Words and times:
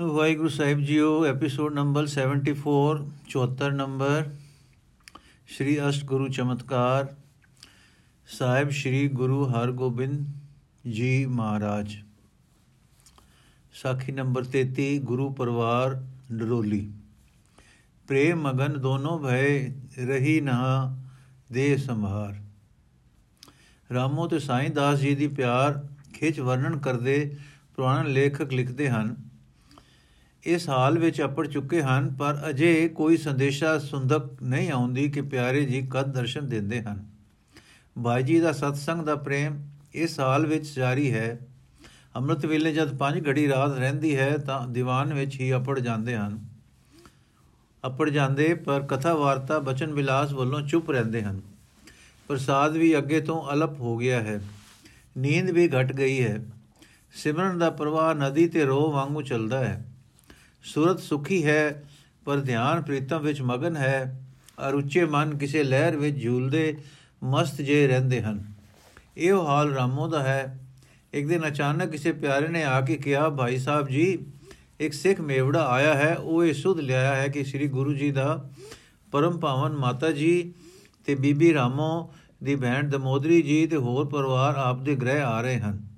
ਵਾਹਿਗੁਰੂ 0.00 0.48
ਸਾਹਿਬ 0.48 0.80
ਜੀਓ 0.80 1.24
episode 1.24 1.74
number 1.74 2.06
74 2.06 3.10
74 3.28 3.72
number 3.72 4.34
Shri 5.46 5.88
ਅਸ਼ਟ 5.88 6.04
ਗੁਰੂ 6.04 6.28
ਚਮਤਕਾਰ, 6.28 7.14
ਸਾਹਿਬ 8.26 8.70
ਸ਼੍ਰੀ 8.70 9.08
ਗੁਰੂ 9.08 9.46
ਹਰਗੋਬਿੰਦ 9.46 10.26
ਜੀ 10.90 11.26
ਮਹਾਰਾਜ। 11.26 11.96
ਸਾਖੀ 13.72 14.12
ਨੰਬਰ 14.12 14.44
33 14.44 14.98
ਗੁਰੂ 14.98 15.32
ਪਰਿਵਾਰ 15.32 16.06
ਡਰੋਲੀ। 16.32 16.92
ਪ੍ਰੇਮ 18.08 18.40
ਮਗਨ 18.40 18.80
ਦੋਨੋਂ 18.80 19.18
ਭਏ, 19.18 19.74
ਰਹੀ 19.98 20.40
ਨਾ 20.40 20.96
ਦੇ 21.52 21.76
ਸੰਭਾਰ। 21.76 22.36
ਰਾਮੋ 23.94 24.26
ਤੇ 24.26 24.38
ਸਾਈਂ 24.38 24.70
ਦਾਸ 24.70 24.98
ਜੀ 24.98 25.14
ਦੀ 25.14 25.28
ਪਿਆਰ 25.28 25.88
ਖਿੱਚ 26.14 26.40
ਵਰਣਨ 26.40 26.78
ਕਰਦੇ 26.78 27.36
ਪੁਰਾਣ 27.76 28.06
ਲੇਖਕ 28.06 28.52
ਲਿਖਦੇ 28.52 28.88
ਹਨ। 28.88 29.25
ਇਸ 30.46 30.68
ਹਾਲ 30.68 30.98
ਵਿੱਚ 30.98 31.22
ਅਪੜ 31.22 31.48
ਚੁੱਕੇ 31.48 31.82
ਹਨ, 31.82 32.14
ਪਰ 32.14 32.38
ਅਜੇ 32.48 32.88
ਕੋਈ 32.88 33.16
ਸੰਦੇਸ਼ਾ 33.16 33.78
ਸੁੰਦਕ 33.78 34.42
ਨਹੀਂ 34.42 34.70
ਆਉਂਦੀ 34.70 35.10
ਕਿ 35.10 35.20
ਪਿਆਰੇ 35.20 35.64
ਜੀ 35.64 35.82
ਕਦ 35.82 36.12
ਦਰਸ਼ਨ 36.12 36.48
ਦਿੰਦੇ 36.48 36.82
ਹਨ। 36.82 37.04
ਭਾਈ 38.04 38.22
ਜੀ 38.22 38.40
ਦਾ 38.40 38.52
ਸਤਸੰਗ 38.52 39.02
ਦਾ 39.02 39.16
ਪ੍ਰੇਮ 39.16 39.68
ਇਸ 39.94 40.20
ਹਾਲ 40.20 40.46
ਵਿੱਚ 40.46 40.74
ਜਾਰੀ 40.76 41.12
ਹੈ। 41.12 41.38
ਅੰਮ੍ਰਿਤ 42.16 42.46
ਵੇਲੇ 42.46 42.72
ਜਦ 42.72 42.96
ਪੰਜ 42.96 43.28
ਘੜੀ 43.28 43.48
ਰਾਤ 43.48 43.78
ਰਹਿੰਦੀ 43.78 44.16
ਹੈ, 44.16 44.36
ਤਾਂ 44.36 44.68
ਦੀਵਾਨ 44.68 45.14
ਵਿੱਚ 45.14 45.40
ਹੀ 45.40 45.54
ਅਪੜ 45.54 45.80
ਜਾਂਦੇ 45.80 46.16
ਹਨ। 46.16 46.46
ਅਪੜ 47.86 48.10
ਜਾਂਦੇ, 48.10 48.54
ਪਰ 48.54 48.80
ਕਥਾ 48.80 49.14
ਵਾਰਤਾ 49.14 49.58
ਬਚਨ 49.58 49.92
ਵਿਲਾਸ 49.92 50.32
ਵੱਲੋਂ 50.32 50.60
ਚੁੱਪ 50.60 50.90
ਰਹਿੰਦੇ 50.90 51.22
ਹਨ। 51.22 51.40
ਪ੍ਰਸਾਦ 52.28 52.76
ਵੀ 52.76 52.98
ਅੱਗੇ 52.98 53.20
ਤੋਂ 53.20 53.52
ਅਲਪ 53.52 53.80
ਹੋ 53.80 53.96
ਗਿਆ 53.96 54.20
ਹੈ। 54.20 54.40
ਨੀਂਦ 55.18 55.50
ਵੀ 55.50 55.68
ਘਟ 55.68 55.92
ਗਈ 55.92 56.22
ਹੈ। 56.22 56.44
ਸਿਮਰਨ 57.12 57.58
ਦਾ 57.58 57.70
ਪ੍ਰਵਾਹ 57.70 58.14
ਨਦੀ 58.14 58.48
ਤੇ 58.48 58.64
ਰੋ 58.64 58.92
ਵਾਂਗੂ 58.92 59.22
ਚੱਲਦਾ 59.22 59.58
ਹੈ। 59.58 59.95
ਸੂਰਤ 60.66 61.00
ਸੁਖੀ 61.00 61.46
ਹੈ, 61.46 61.84
ਪਰ 62.24 62.40
ਧਿਆਨ 62.40 62.82
ਪ੍ਰੀਤਮ 62.82 63.20
ਵਿੱਚ 63.20 63.42
ਮਗਨ 63.42 63.76
ਹੈ। 63.76 64.26
ਅਰ 64.68 64.74
ਉੱਚੇ 64.74 65.04
ਮਨ 65.04 65.38
ਕਿਸੇ 65.38 65.64
ਲਹਿਰ 65.64 65.96
ਵਿੱਚ 65.96 66.24
ਝੂਲਦੇ, 66.24 66.76
ਮਸਤ 67.24 67.62
ਜੇ 67.62 67.86
ਰਹਿੰਦੇ 67.86 68.22
ਹਨ। 68.22 68.44
ਇਹ 69.16 69.32
ਹਾਲ 69.32 69.72
ਰਾਮੋ 69.72 70.08
ਦਾ 70.08 70.22
ਹੈ। 70.22 70.66
ਇੱਕ 71.12 71.28
ਦਿਨ 71.28 71.48
ਅਚਾਨਕ 71.48 71.90
ਕਿਸੇ 71.90 72.12
ਪਿਆਰੇ 72.12 72.48
ਨੇ 72.48 72.64
ਆ 72.64 72.80
ਕੇ 72.80 72.96
ਕਿਹਾ, 72.96 73.28
ਭਾਈ 73.28 73.58
ਸਾਹਿਬ 73.58 73.88
ਜੀ, 73.88 74.18
ਇੱਕ 74.80 74.92
ਸਿੱਖ 74.92 75.20
ਮੇਵੜਾ 75.20 75.66
ਆਇਆ 75.66 75.94
ਹੈ। 75.94 76.16
ਉਹ 76.16 76.44
ਇਹ 76.44 76.54
ਸੁਧ 76.54 76.80
ਲਿਆਇਆ 76.80 77.14
ਹੈ 77.14 77.28
ਕਿ 77.28 77.44
ਸ੍ਰੀ 77.44 77.68
ਗੁਰੂ 77.68 77.94
ਜੀ 77.94 78.10
ਦਾ 78.10 78.50
ਪਰਮ 79.12 79.38
ਪਾਵਨ 79.38 79.72
ਮਾਤਾ 79.72 80.10
ਜੀ 80.10 80.54
ਤੇ 81.06 81.14
ਬੀਬੀ 81.14 81.54
ਰਾਮੋ 81.54 82.12
ਦੀ 82.44 82.56
ਭੈਣ 82.56 82.88
ਦਮੋਦਰੀ 82.88 83.42
ਜੀ 83.42 83.66
ਤੇ 83.66 83.76
ਹੋਰ 83.76 84.06
ਪਰਿਵਾਰ 84.06 84.54
ਆਪ 84.56 84.82
ਦੇ 84.82 84.94
ਗ੍ਰਹਿ 84.94 85.22
ਆ 85.22 85.40
ਰਹੇ 85.40 85.58
ਹਨ। 85.58 85.88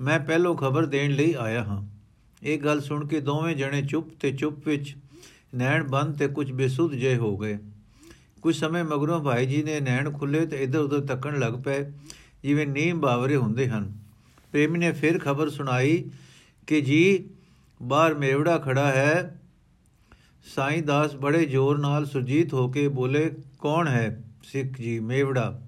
ਮੈਂ 0.00 0.20
ਪਹਿਲੋਂ 0.20 0.56
ਖਬਰ 0.56 0.86
ਦੇਣ 0.86 1.10
ਲਈ 1.10 1.34
ਆਇਆ 1.38 1.64
ਹਾਂ। 1.64 1.97
ਇਹ 2.42 2.58
ਗੱਲ 2.58 2.80
ਸੁਣ 2.80 3.06
ਕੇ 3.06 3.20
ਦੋਵੇਂ 3.20 3.56
ਜਣੇ 3.56 3.82
ਚੁੱਪ 3.82 4.08
ਤੇ 4.20 4.32
ਚੁੱਪ 4.32 4.68
ਵਿੱਚ 4.68 4.96
ਨੈਣ 5.54 5.84
ਬੰਦ 5.84 6.18
ਤੇ 6.18 6.28
ਕੁਝ 6.28 6.52
ਬੇਸੁੱਧ 6.52 6.94
ਜੇ 6.94 7.16
ਹੋ 7.16 7.36
ਗਏ। 7.36 7.58
ਕੁਝ 8.42 8.56
ਸਮੇਂ 8.56 8.84
ਮਗਰੋਂ 8.84 9.24
ਭਾਈ 9.24 9.46
ਜੀ 9.46 9.62
ਨੇ 9.62 9.80
ਨੈਣ 9.80 10.12
ਖੁੱਲੇ 10.12 10.46
ਤੇ 10.46 10.62
ਇਧਰ 10.62 10.78
ਉਧਰ 10.78 11.00
ਤੱਕਣ 11.00 11.38
ਲੱਗ 11.38 11.52
ਪਏ, 11.52 11.92
ਜਿਵੇਂ 12.42 12.66
ਨੀਮ 12.66 13.00
ਬਾਵਰੇ 13.00 13.36
ਹੁੰਦੇ 13.36 13.68
ਹਨ। 13.68 13.98
ਪ੍ਰੇਮੀ 14.52 14.78
ਨੇ 14.78 14.92
ਫਿਰ 14.92 15.18
ਖਬਰ 15.18 15.48
ਸੁਣਾਈ 15.48 16.10
ਕਿ 16.66 16.80
ਜੀ, 16.80 17.30
ਬਾਹਰ 17.82 18.14
ਮੇਵੜਾ 18.14 18.58
ਖੜਾ 18.58 18.86
ਹੈ। 18.86 19.40
ਸਾਈਂ 20.54 20.82
ਦਾਸ 20.82 21.16
ਬੜੇ 21.16 21.46
ਜ਼ੋਰ 21.46 21.78
ਨਾਲ 21.78 22.06
ਸੁਰਜੀਤ 22.06 22.54
ਹੋ 22.54 22.68
ਕੇ 22.68 22.88
ਬੋਲੇ, 22.88 23.32
ਕੌਣ 23.58 23.88
ਹੈ 23.88 24.24
ਸਿੱਖ 24.42 24.80
ਜੀ 24.80 25.00
ਮੇਵੜਾ? 25.00 25.60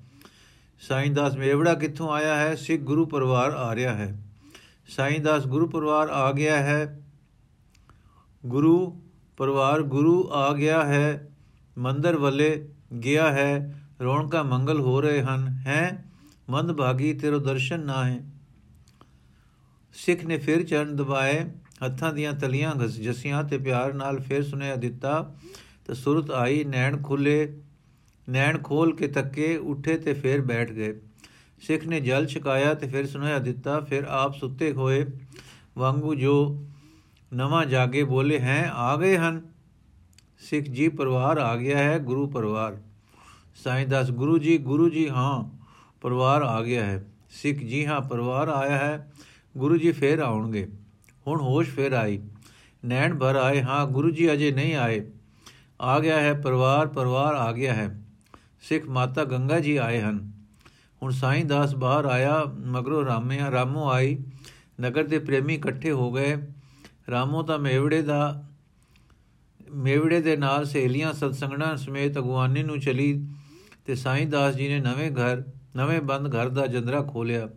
ਸਾਈਂ 0.80 1.10
ਦਾਸ, 1.10 1.36
ਮੇਵੜਾ 1.36 1.74
ਕਿੱਥੋਂ 1.74 2.10
ਆਇਆ 2.10 2.36
ਹੈ? 2.36 2.54
ਸਿੱਖ 2.54 2.82
ਗੁਰੂ 2.82 3.06
ਪਰਿਵਾਰ 3.06 3.50
ਆ 3.50 3.74
ਰਿਹਾ 3.74 3.94
ਹੈ। 3.94 4.29
ਸਾਈਂ 4.91 5.20
ਦਾਸ 5.20 5.46
ਗੁਰੂ 5.46 5.69
ਪਰਿਵਾਰ 5.69 6.08
ਆ 6.08 6.33
ਗਿਆ 6.33 6.56
ਹੈ। 6.56 7.02
ਗੁਰੂ 8.46 9.02
ਪਰਿਵਾਰ 9.36 9.82
ਗੁਰੂ 9.82 10.28
ਆ 10.32 10.52
ਗਿਆ 10.52 10.84
ਹੈ। 10.84 11.36
ਮੰਦਰ 11.78 12.16
ਵੱਲੇ 12.16 12.69
ਗਿਆ 13.05 13.32
ਹੈ। 13.32 13.80
ਰੌਣਕਾਂ 14.02 14.44
ਮੰਗਲ 14.44 14.81
ਹੋ 14.81 15.00
ਰਹੇ 15.00 15.22
ਹਨ। 15.22 15.48
ਹੈ? 15.48 16.04
ਮੰਦ 16.50 16.72
ਭਾਗੀ, 16.72 17.14
ਤੇਰੋ 17.14 17.38
ਦਰਸ਼ਨ 17.38 17.81
ਨਾ 17.81 18.04
ਹੈ 18.04 18.20
ਸਿੱਖ 19.92 20.25
ਨੇ 20.25 20.38
ਫਿਰ 20.38 20.66
ਚਰਨ 20.66 20.97
ਦਬਾਏ। 20.97 21.44
ਹੱਥਾਂ 21.84 22.12
ਦੀਆਂ 22.12 22.32
ਤਲੀਆਂ 22.32 22.72
ਘਸ 22.84 22.91
ਜਸੀਆਂ 22.91 23.44
ਤੇ 23.44 23.59
ਪਿਆਰ 23.59 23.93
ਨਾਲ 23.93 24.20
ਫਿਰ 24.20 24.43
ਸੁਨੇਹਾ 24.43 24.76
ਦਿੱਤਾ। 24.76 25.34
ਤੇ 25.87 25.94
ਸੁਰਤ 25.94 26.31
ਆਈ, 26.31 26.64
ਨੈਣ 26.64 27.03
ਖੁੱਲੇ, 27.03 27.60
ਨੈਣ 28.31 28.59
ਖੋਲ 28.62 28.97
ਕੇ 28.97 29.09
ਤੱਕੇ, 29.09 29.56
ਉੱਠੇ 29.56 29.98
ਤੇ 29.98 30.14
ਫਿਰ 30.14 30.41
ਬੈਠ 30.41 30.72
ਗਏ। 30.72 31.00
ਸਿੱਖ 31.60 31.84
ਨੇ 31.84 32.00
ਜਲ 32.00 32.26
ਛਕਾਇਆ 32.26 32.75
ਤੇ 32.75 32.88
ਫਿਰ 32.88 33.06
ਸੁਨੇਹਾ 33.06 33.38
ਦਿੱਤਾ, 33.38 33.81
ਫਿਰ 33.81 34.04
ਆਪ 34.04 34.34
ਸੁੱਤੇ 34.34 34.72
ਹੋਏ 34.72 35.06
ਵਾਂਗੂ 35.78 36.15
ਜੋ 36.15 36.65
ਨਵਾਂ 37.34 37.66
ਜਾਗੇ 37.66 38.04
ਬੋਲੇ 38.04 38.38
ਹੈ, 38.38 38.71
ਆ 38.75 38.97
ਗਏ 38.97 39.16
ਹਨ। 39.16 39.43
ਸਿੱਖ 40.38 40.66
ਜੀ 40.66 40.88
ਪਰਿਵਾਰ 40.88 41.38
ਆ 41.38 41.56
ਗਿਆ 41.56 41.78
ਹੈ, 41.78 41.99
ਗੁਰੂ 41.99 42.28
ਪਰਿਵਾਰ। 42.28 42.78
ਸਾਈਂ 43.65 43.87
ਦਾਸ, 43.87 44.10
ਗੁਰੂ 44.10 44.38
ਜੀ 44.38 44.59
ਗੁਰੂ 44.59 44.88
ਜੀ 44.88 45.09
ਹਾਂ, 45.09 45.59
ਪਰਿਵਾਰ 46.00 46.43
ਆ 46.43 46.62
ਗਿਆ 46.62 46.87
ਹੈ। 46.87 47.04
ਸਿੱਖ 47.31 47.59
ਜੀ 47.59 47.87
ਹਾਂ, 47.87 48.00
ਪਰਿਵਾਰ 48.00 48.49
ਆਇਆ 48.49 48.78
ਹੈ, 48.78 49.12
ਗੁਰੂ 49.56 49.76
ਜੀ 49.76 49.93
ਫੇਰ 49.93 50.19
ਆਉਣਗੇ। 50.19 50.69
ਹੁਣ 51.26 51.41
ਹੋਸ਼ 51.41 51.70
ਫੇਰ 51.70 51.93
ਆਈ। 51.93 52.20
ਨੈਣ 52.84 53.19
ਭਰ 53.19 53.37
ਆਏ, 53.37 53.62
ਹਾਂ, 53.62 53.87
ਗੁਰੂ 53.87 54.10
ਜੀ 54.10 54.32
ਅਜੇ 54.32 54.53
ਨਹੀਂ 54.53 54.75
ਆਏ। 54.75 55.10
ਆ 55.81 56.00
ਗਿਆ 56.00 56.20
ਹੈ 56.20 56.34
ਪਰਿਵਾਰ 56.34 56.87
ਪਰਿਵਾਰ 56.87 57.34
ਆ 57.34 57.53
ਗਿਆ 57.53 57.75
ਹੈ। 57.75 58.03
ਸਿੱਖ 58.60 58.88
ਮਾਤਾ 58.88 59.25
ਗੰਗਾ 59.25 59.60
ਜੀ 59.60 59.76
ਆਏ 59.76 60.00
ਹਨ। 60.00 60.39
ਹੁਣ 61.03 61.12
ਸਾਈਂ 61.12 61.44
ਦਾਸ 61.44 61.75
ਬਾਹਰ 61.75 62.05
ਆਇਆ, 62.05 62.44
ਮਗਰੋਂ 62.66 63.05
ਰਾਮਿਆ, 63.05 63.50
ਰਾਮੋ 63.50 63.88
ਆਈ, 63.91 64.19
ਨਗਰ 64.81 65.05
ਦੇ 65.05 65.19
ਪ੍ਰੇਮੀ 65.19 65.55
ਇਕੱਠੇ 65.55 65.91
ਹੋ 65.91 66.12
ਗਏ। 66.12 66.37
ਰਾਮੋ 67.11 67.43
ਤਾਂ 67.43 67.59
ਮੇਵੜੇ 67.59 68.03
ਦਾ, 68.03 68.44
ਮੇਵੜੇ 69.71 70.21
ਦੇ 70.21 70.37
ਨਾਲ 70.37 70.65
ਸਹੇਲੀਆਂ, 70.65 71.12
ਸਤਸੰਗਣਾ 71.12 71.77
ਸਮੇਤ 71.77 72.19
ਅਗਵਾਨੀ 72.19 72.62
ਨੂੰ 72.62 72.81
ਚਲੀ 72.81 73.27
ਤੇ 73.87 73.94
ਸਾਈਂ 73.94 74.27
ਦਾਸ 74.27 74.55
ਜੀ 74.55 74.69
ਨੇ 74.69 74.81
ਨਵੇਂ 74.81 75.11
ਘਰ, 75.11 75.43
ਨਵੇਂ 75.77 76.00
ਬੰਦ 76.00 76.34
ਘਰ 76.34 76.49
ਦਾ 76.49 76.66
ਜੰਦਰਾ 76.66 77.03
ਖੋਲਿਆ 77.03 77.49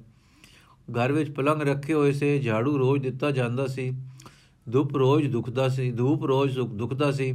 ਘਰ 0.98 1.12
ਵਿੱਚ 1.12 1.32
ਪਲੰਗ 1.32 1.62
ਰੱਖੇ 1.62 1.94
ਹੋਏ 1.94 2.12
ਸੇ, 2.12 2.40
ਝਾੜੂ 2.40 2.78
ਰੋਜ਼ 2.78 3.04
ਦਿੱਤਾ 3.04 3.32
ਜਾਂਦਾ 3.32 3.68
ਸੀ, 3.68 3.92
ਧੂਪ 4.72 4.96
ਰੋਜ਼ 4.98 5.28
ਦੁਖਦਾ 5.28 5.70
ਸੀ, 5.70 5.92
ਧੂਪ 5.92 6.24
ਰੋਜ਼ 6.24 6.60
ਦੁਖਦਾ 6.60 7.12
ਸੀ। 7.12 7.32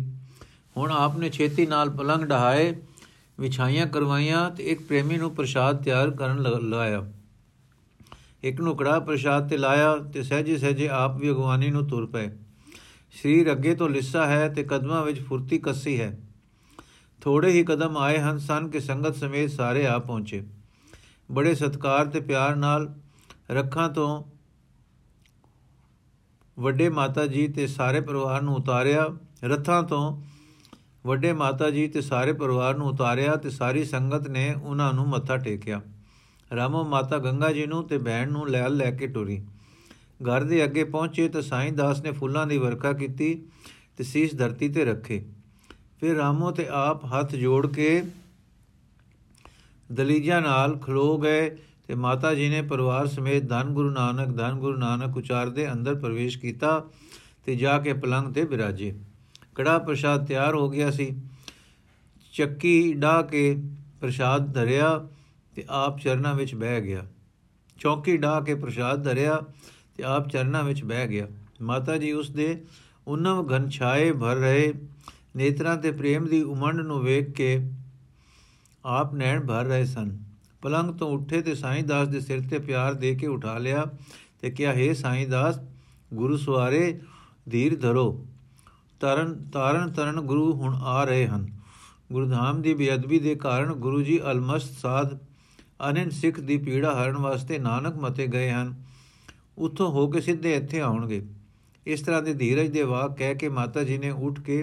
ਹੁਣ 0.77 0.91
ਆਪਨੇ 0.91 1.31
ਛੇਤੀ 1.31 1.67
ਨਾਲ 1.67 1.91
ਪਲੰਗ 1.91 2.25
ਢਹਾਏ 2.25 2.75
ਵਿਛਾਈਆਂ 3.41 3.87
ਕਰਵਾਈਆਂ 3.87 4.50
ਤੇ 4.50 4.65
ਇੱਕ 4.65 4.82
ਪ੍ਰੇਮੀ 4.82 5.16
ਨੂੰ 5.16 5.34
ਪ੍ਰਸ਼ਾਦ 5.34 5.82
ਤਿਆਰ 5.84 6.10
ਕਰਨ 6.10 6.69
ਲਾਇਆ। 6.69 7.12
ਇੱਕ 8.43 8.60
ਨੂੰ 8.60 8.76
ਕੜਾ 8.76 8.99
ਪ੍ਰਸ਼ਾਦ 9.00 9.49
ਤੇ 9.49 9.56
ਲਾਇਆ 9.56 9.97
ਤੇ 9.97 10.22
ਸਹਜੇ 10.22 10.59
ਸਹਜੇ 10.59 10.88
ਆਪ 10.88 11.16
ਵੀ 11.16 11.31
ਅਗਵਾਨੀ 11.31 11.71
ਨੂੰ 11.71 11.87
ਤੁਰ 11.88 12.06
ਪਏ। 12.06 12.31
ਸਰੀਰ 13.22 13.53
ਅੱਗੇ 13.53 13.75
ਤੋਂ 13.75 13.88
ਲਿੱਸਾ 13.88 14.27
ਹੈ 14.27 14.48
ਤੇ 14.48 14.62
ਕਦਮਾਂ 14.62 15.04
ਵਿੱਚ 15.04 15.21
ਫੁਰਤੀ 15.22 15.59
ਕੱਸੀ 15.59 16.00
ਹੈ। 16.00 16.19
ਥੋੜੇ 17.21 17.50
ਹੀ 17.50 17.65
ਕਦਮ 17.65 17.97
ਆਏ 17.97 18.19
ਹਨ 18.19 18.38
ਸਨ 18.38 18.69
ਕਿ 18.69 18.81
ਸੰਗਤ 18.81 19.16
ਸਮੇਤ 19.16 19.50
ਸਾਰੇ 19.50 19.87
ਆ 19.87 19.98
ਪਹੁੰਚੇ। 19.98 20.43
ਬੜੇ 21.31 21.54
ਸਤਕਾਰ 21.54 22.06
ਤੇ 22.06 22.21
ਪਿਆਰ 22.21 22.56
ਨਾਲ 22.56 22.94
ਰੱਖਾਂ 23.50 23.88
ਤੋਂ 23.88 24.25
ਵੱਡੇ 26.59 26.88
ਮਾਤਾ 26.88 27.27
ਜੀ 27.27 27.48
ਤੇ 27.48 27.66
ਸਾਰੇ 27.66 28.00
ਪਰਿਵਾਰ 28.00 28.43
ਨੂੰ 28.43 28.54
ਉਤਾਰਿਆ। 28.54 29.09
ਰੱਥਾਂ 29.44 29.82
ਤੋਂ 29.82 30.22
ਵੱਡੇ 31.04 31.32
ਮਾਤਾ 31.32 31.70
ਜੀ 31.70 31.86
ਤੇ 31.88 32.00
ਸਾਰੇ 32.00 32.32
ਪਰਿਵਾਰ 32.32 32.76
ਨੂੰ 32.76 32.86
ਉਤਾਰਿਆ 32.86 33.36
ਤੇ 33.36 33.50
ਸਾਰੀ 33.50 33.84
ਸੰਗਤ 33.84 34.28
ਨੇ 34.28 34.53
ਉਹਨਾਂ 34.54 34.92
ਨੂੰ 34.92 35.06
ਮੱਥਾ 35.09 35.36
ਟੇਕਿਆ। 35.36 35.81
ਰਾਮੋ 36.56 36.82
ਮਾਤਾ 36.84 37.19
ਗੰਗਾ 37.19 37.53
ਜੀ 37.53 37.66
ਨੂੰ 37.66 37.86
ਤੇ 37.88 37.98
ਭੈਣ 37.98 38.32
ਨੂੰ 38.32 38.48
ਲੈ 38.48 38.69
ਲੈ 38.69 38.91
ਕੇ 38.91 39.06
ਟੁਰੀ। 39.06 39.41
ਘਰ 40.22 40.44
ਦੇ 40.44 40.64
ਅੱਗੇ 40.64 40.84
ਪਹੁੰਚੇ 40.84 41.28
ਤਾਂ 41.28 41.42
ਸਾਈਂ 41.42 41.72
ਦਾਸ 41.72 42.03
ਨੇ 42.03 42.10
ਫੁੱਲਾਂ 42.10 42.47
ਦੀ 42.47 42.59
ਵਰਖਾ 42.59 42.92
ਕੀਤੀ 42.92 43.34
ਤੇ 43.97 44.04
ਸੀਸ 44.04 44.34
ਧਰਤੀ 44.36 44.69
ਤੇ 44.69 44.84
ਰੱਖੇ। 44.84 45.25
ਫਿਰ 46.00 46.16
ਰਾਮੋ 46.16 46.50
ਤੇ 46.50 46.66
ਆਪ 46.70 47.04
ਹੱਥ 47.04 47.34
ਜੋੜ 47.34 47.66
ਕੇ 47.66 48.03
ਦਲੀਜਾਂ 49.92 50.41
ਨਾਲ 50.42 50.76
ਖਲੋ 50.78 51.19
ਗਏ 51.19 51.48
ਤੇ 51.86 51.94
ਮਾਤਾ 51.94 52.34
ਜੀ 52.34 52.48
ਨੇ 52.48 52.62
ਪਰਿਵਾਰ 52.62 53.06
ਸਮੇਤ 53.06 53.48
ਧੰਨ 53.48 53.69
ਗੁਰੂ 53.69 53.91
ਨਾਨਕ, 53.91 54.36
ਧੰਨ 54.36 54.59
ਗੁਰੂ 54.59 54.78
ਨਾਨਕ 54.78 55.16
ਉਚਾਰਦੇ 55.16 55.72
ਅੰਦਰ 55.72 55.94
ਪ੍ਰਵੇਸ਼ 55.94 56.38
ਕੀਤਾ 56.38 56.82
ਤੇ 57.47 57.54
ਜਾ 57.56 57.78
ਕੇ 57.78 57.92
ਪਲੰਗ 57.92 58.33
ਤੇ 58.34 58.44
ਬਿਰਾਜੇ। 58.44 58.94
ਕੜਾ 59.59 59.78
ਪ੍ਰਸ਼ਾਦ 59.78 60.27
ਤਿਆਰ 60.27 60.55
ਹੋ 60.55 60.69
ਗਿਆ 60.71 60.91
ਸੀ। 60.91 61.16
ਚੱਕੀ 62.33 62.93
ਡਾ 62.93 63.22
ਕੇ 63.22 63.57
ਪ੍ਰਸ਼ਾਦ 64.01 64.53
ਧਰਿਆ 64.55 65.09
ਤੇ 65.57 65.65
ਆਪ 65.69 65.99
ਚਰਨਾਂ 65.99 66.34
ਵਿੱਚ 66.34 66.55
ਬਹਿ 66.55 66.81
ਗਿਆ। 66.81 67.07
ਚੌਕੀ 67.81 68.16
ਡਾ 68.16 68.41
ਕੇ 68.41 68.55
ਪ੍ਰਸ਼ਾਦ 68.55 69.05
ਧਰਿਆ 69.05 69.41
ਤੇ 69.97 70.05
ਆਪ 70.05 70.28
ਚਰਨਾਂ 70.28 70.63
ਵਿੱਚ 70.65 70.84
ਬਹਿ 70.84 71.09
ਗਿਆ। 71.09 71.27
ਮਾਤਾ 71.63 71.97
ਜੀ 71.97 72.13
ਉਸ 72.13 72.31
ਦੇ 72.31 72.65
ਉਨਮ 73.07 73.49
ਘਨ 73.57 73.69
ਛਾਏ 73.69 74.13
ਭਰ 74.13 74.37
ਰਹੇ। 74.37 74.72
ਨੇਤਰਾਂ 75.37 75.77
ਤੇ 75.77 75.91
ਪ੍ਰੇਮ 75.91 76.27
ਦੀ 76.27 76.43
ਉਮੰਡ 76.43 76.81
ਨੂੰ 76.81 77.01
ਵੇਖ 77.01 77.31
ਕੇ 77.31 77.71
ਆਪ 78.84 79.15
ਨੈਣ 79.15 79.47
ਭਰ 79.47 79.65
ਰਹੇ 79.65 79.84
ਸਨ। 79.84 80.19
ਪਲੰਗ 80.63 80.95
ਤੋਂ 80.95 81.11
ਉੱਠੇ 81.19 81.43
ਤੇ 81.43 81.54
ਸਾਈਂ 81.54 81.83
ਦਾਸ 81.83 82.09
ਦੇ 82.09 82.21
ਸਿਰ 82.21 82.49
ਤੇ 82.51 82.59
ਪਿਆਰ 82.59 82.95
ਦੇ 82.95 83.15
ਕੇ 83.15 83.27
ਉਠਾ 83.27 83.59
ਲਿਆ 83.59 83.84
ਤੇ 84.41 84.51
ਕਿਹਾ, 84.51 84.72
ਹੈ 84.72 84.93
ਸਾਈਂ 84.95 85.27
ਦਾਸ 85.28 85.61
ਗੁਰੂ 86.15 86.37
ਸਵਾਰੇ 86.37 87.01
ਧੀਰ 87.51 87.77
ਧਰੋ। 87.77 88.27
ਤਰਨ 89.00 89.34
ਤਾਰਨ 89.53 89.91
ਤਰਨ 89.92 90.21
ਗੁਰੂ 90.21 90.53
ਹੁਣ 90.53 90.74
ਆ 90.74 91.04
ਰਹੇ 91.04 91.27
ਹਨ। 91.27 91.47
ਗੁਰਧਾਮ 92.12 92.62
ਦੀ 92.62 92.74
ਬੇਅਦਬੀ 92.74 93.18
ਦੇ 93.18 93.34
ਕਾਰਨ 93.34 93.72
ਗੁਰੂ 93.72 94.03
ਜੀ 94.03 94.21
ਅਲਮਸਤ 94.22 94.78
ਸਾਧ 94.78 95.18
ਅਨੰਨ 95.91 96.10
ਸਿੱਖ 96.10 96.41
ਦੀ 96.41 96.56
ਪੀੜਾ 96.56 96.92
ਹਰਨ 96.95 97.16
ਵਾਸਤੇ 97.16 97.59
ਨਾਨਕ 97.59 97.97
ਮਤੇ 97.97 98.27
ਗਏ 98.27 98.50
ਹਨ। 98.50 98.74
ਉੱਥੋਂ 99.59 99.91
ਹੋ 99.91 100.06
ਕੇ 100.10 100.21
ਸਿੱਧੇ 100.21 100.54
ਇੱਥੇ 100.54 100.80
ਆਉਣਗੇ। 100.80 101.22
ਇਸ 101.86 102.00
ਤਰ੍ਹਾਂ 102.00 102.22
ਦੇ 102.22 102.34
ਧੀਰਜ 102.34 102.71
ਦੇ 102.71 102.83
ਵਾਕ 102.83 103.16
ਕਹਿ 103.18 103.34
ਕੇ 103.34 103.48
ਮਾਤਾ 103.48 103.83
ਜੀ 103.83 103.98
ਨੇ 103.98 104.10
ਉੱਠ 104.10 104.41
ਕੇ 104.41 104.62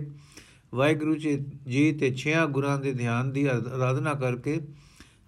ਵਾਹਿਗੁਰੂ 0.74 1.16
ਜੀ 1.16 1.92
ਤੇ 2.00 2.14
ਛਿਆ 2.14 2.46
ਗੁਰਾਂ 2.46 2.78
ਦੇ 2.80 2.94
ਧਿਆਨ 2.94 3.32
ਦੀ 3.32 3.46
ਆਰਾਧਨਾ 3.46 4.14
ਕਰਕੇ 4.14 4.60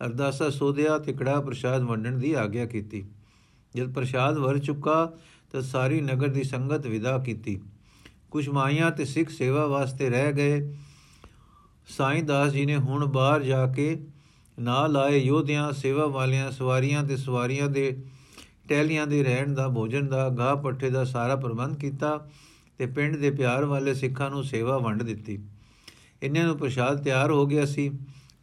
ਅਰਦਾਸਾ 0.06 0.50
ਸੋਧਿਆ 0.50 0.98
ਤੇ 0.98 1.14
ਕੜਾ 1.14 1.40
ਪ੍ਰਸ਼ਾਦ 1.42 1.82
ਵੰਡਣ 1.82 2.18
ਦੀ 2.18 2.34
ਆਗਿਆ 2.34 2.66
ਕੀਤੀ। 2.66 3.04
ਜਦ 3.76 3.94
ਪ੍ਰਸ਼ਾਦ 3.94 4.38
ਵਰ 4.38 4.58
ਚੁੱਕਾ 4.58 5.14
ਤਾਂ 5.52 5.62
ਸਾਰੀ 5.62 6.02
ਨਗਰ 6.02 6.28
ਦੀ 6.28 6.44
ਸੰਗਤ 6.44 6.88
ਵਿਦਾ 6.88 7.18
ਕੀਤੀ। 7.18 7.60
ਕੁਝ 8.32 8.50
ਮਾਈਆਂ 8.50 8.92
ਤੇ 8.92 9.06
ਸਿੱਖ 9.06 9.30
ਸੇਵਾ 9.30 9.68
ਵਾਸਤੇ 9.68 10.10
ਰਹਿ 10.10 10.34
ਗਏ। 10.34 10.78
ਸਾਈਂ 11.88 12.24
ਦਾਸ 12.24 12.52
ਜੀ 12.52 12.66
ਨੇ 12.66 12.76
ਹੁਣ 12.76 13.06
ਬਾਹਰ 13.06 13.44
ਜਾ 13.44 13.68
ਕੇ 13.68 14.08
ਨਾਲ 14.60 14.98
ਆਏ 14.98 15.18
ਯੋਧਿਆਂ, 15.18 15.72
ਸੇਵਾ 15.72 16.06
ਵਾਲਿਆਂ, 16.06 16.52
ਸਵਾਰੀਆਂ 16.52 17.04
ਤੇ 17.04 17.18
ਸਵਾਰੀਆਂ 17.18 17.68
ਦੇ 17.68 18.04
ਟਹਿਲੀਆਂ 18.70 19.08
ਦੇ 19.08 19.24
ਰਹਿਣ 19.24 19.54
ਦਾ, 19.54 19.68
ਭੋਜਨ 19.68 20.08
ਦਾ, 20.08 20.30
ਗਾਹ 20.30 20.56
ਪੱਠੇ 20.56 20.90
ਦਾ 20.90 21.04
ਸਾਰਾ 21.04 21.36
ਪ੍ਰਬੰਧ 21.36 21.76
ਕੀਤਾ 21.76 22.28
ਤੇ 22.78 22.86
ਪਿੰਡ 22.86 23.16
ਦੇ 23.16 23.32
ਪਿਆਰ 23.32 23.66
ਵਾਲੇ 23.66 23.94
ਸਿੱਖਾਂ 23.94 24.30
ਨੂੰ 24.30 24.44
ਸੇਵਾ 24.44 24.78
ਵੰਡ 24.78 25.04
ਦਿੱਤੀ। 25.04 25.40
ਇੰਨੇ 26.24 26.44
ਨੂੰ 26.44 26.58
ਪ੍ਰਸ਼ਾਦ 26.58 27.04
ਤਿਆਰ 27.04 27.32
ਹੋ 27.32 27.46
ਗਿਆ 27.46 27.66
ਸੀ। 27.66 27.92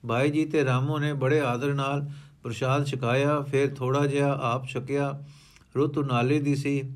ਭਾਈ 0.09 0.31
ਜੀ 0.31 0.45
ਤੇ 0.45 0.65
ਰਾਮੋ 0.65 0.99
ਨੇ 0.99 1.13
ਬੜੇ 1.13 1.41
ਆਦਰ 1.41 1.75
ਨਾਲ 1.75 2.11
ਪ੍ਰਸ਼ਾਦ 2.43 2.87
ਛਕਾਇਆ, 2.87 3.41
ਫਿਰ 3.41 3.75
ਥੋੜਾ 3.75 4.07
ਜਿਹਾ 4.07 4.39
ਆਪ 4.43 4.67
ਛਕਿਆ। 4.67 5.25
ਰੁੱਤ 5.77 5.99
ਨਾਲੇ 5.99 6.41
ਦੀ 6.41 6.55
ਸੀ। 6.55 6.91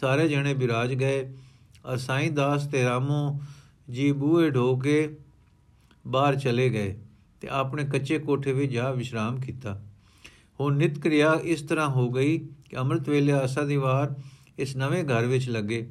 ਸਾਰੇ 0.00 0.28
ਜਣੇ 0.28 0.54
ਬਿਰਾਜ 0.54 0.94
ਗਏ। 0.94 1.32
ਅਰ 1.92 1.96
ਸਾਈਂ 1.96 2.30
ਦਾਸ 2.30 2.66
ਤੇ 2.66 2.84
ਰਾਮੋ 2.84 3.40
ਜੀ 3.90 4.10
ਬੂਏ 4.12 4.50
ਢੋ 4.50 4.76
ਕੇ 4.76 5.16
ਬਾਹਰ 6.06 6.36
ਚਲੇ 6.36 6.68
ਗਏ 6.70 6.96
ਤੇ 7.40 7.48
ਆਪਣੇ 7.48 7.84
ਕੱਚੇ 7.84 8.18
ਕੋਠੇ 8.18 8.52
ਵਿੱਚ 8.52 8.72
ਜਾ 8.72 8.90
ਵਿਸ਼ਰਾਮ 8.92 9.40
ਕੀਤਾ। 9.40 9.80
ਹੁਣ 10.60 10.76
ਨਿਤ 10.76 10.98
ਕਿਰਿਆ 10.98 11.32
ਇਸ 11.44 11.62
ਤਰ੍ਹਾਂ 11.62 11.88
ਹੋ 11.88 12.08
ਗਈ 12.10 12.38
ਕਿ 12.38 12.76
ਅੰਮ੍ਰਿਤ 12.76 13.08
ਵੇਲੇ 13.08 13.32
ਆਸਾ 13.32 13.62
ਦੀ 13.62 13.76
ਵਾਰ 13.76 14.14
ਇਸ 14.58 14.76
ਨਵੇਂ 14.76 15.04
ਘਰ 15.04 15.26
ਵਿੱਚ 15.26 15.48
ਲੱਗੇ। 15.48 15.86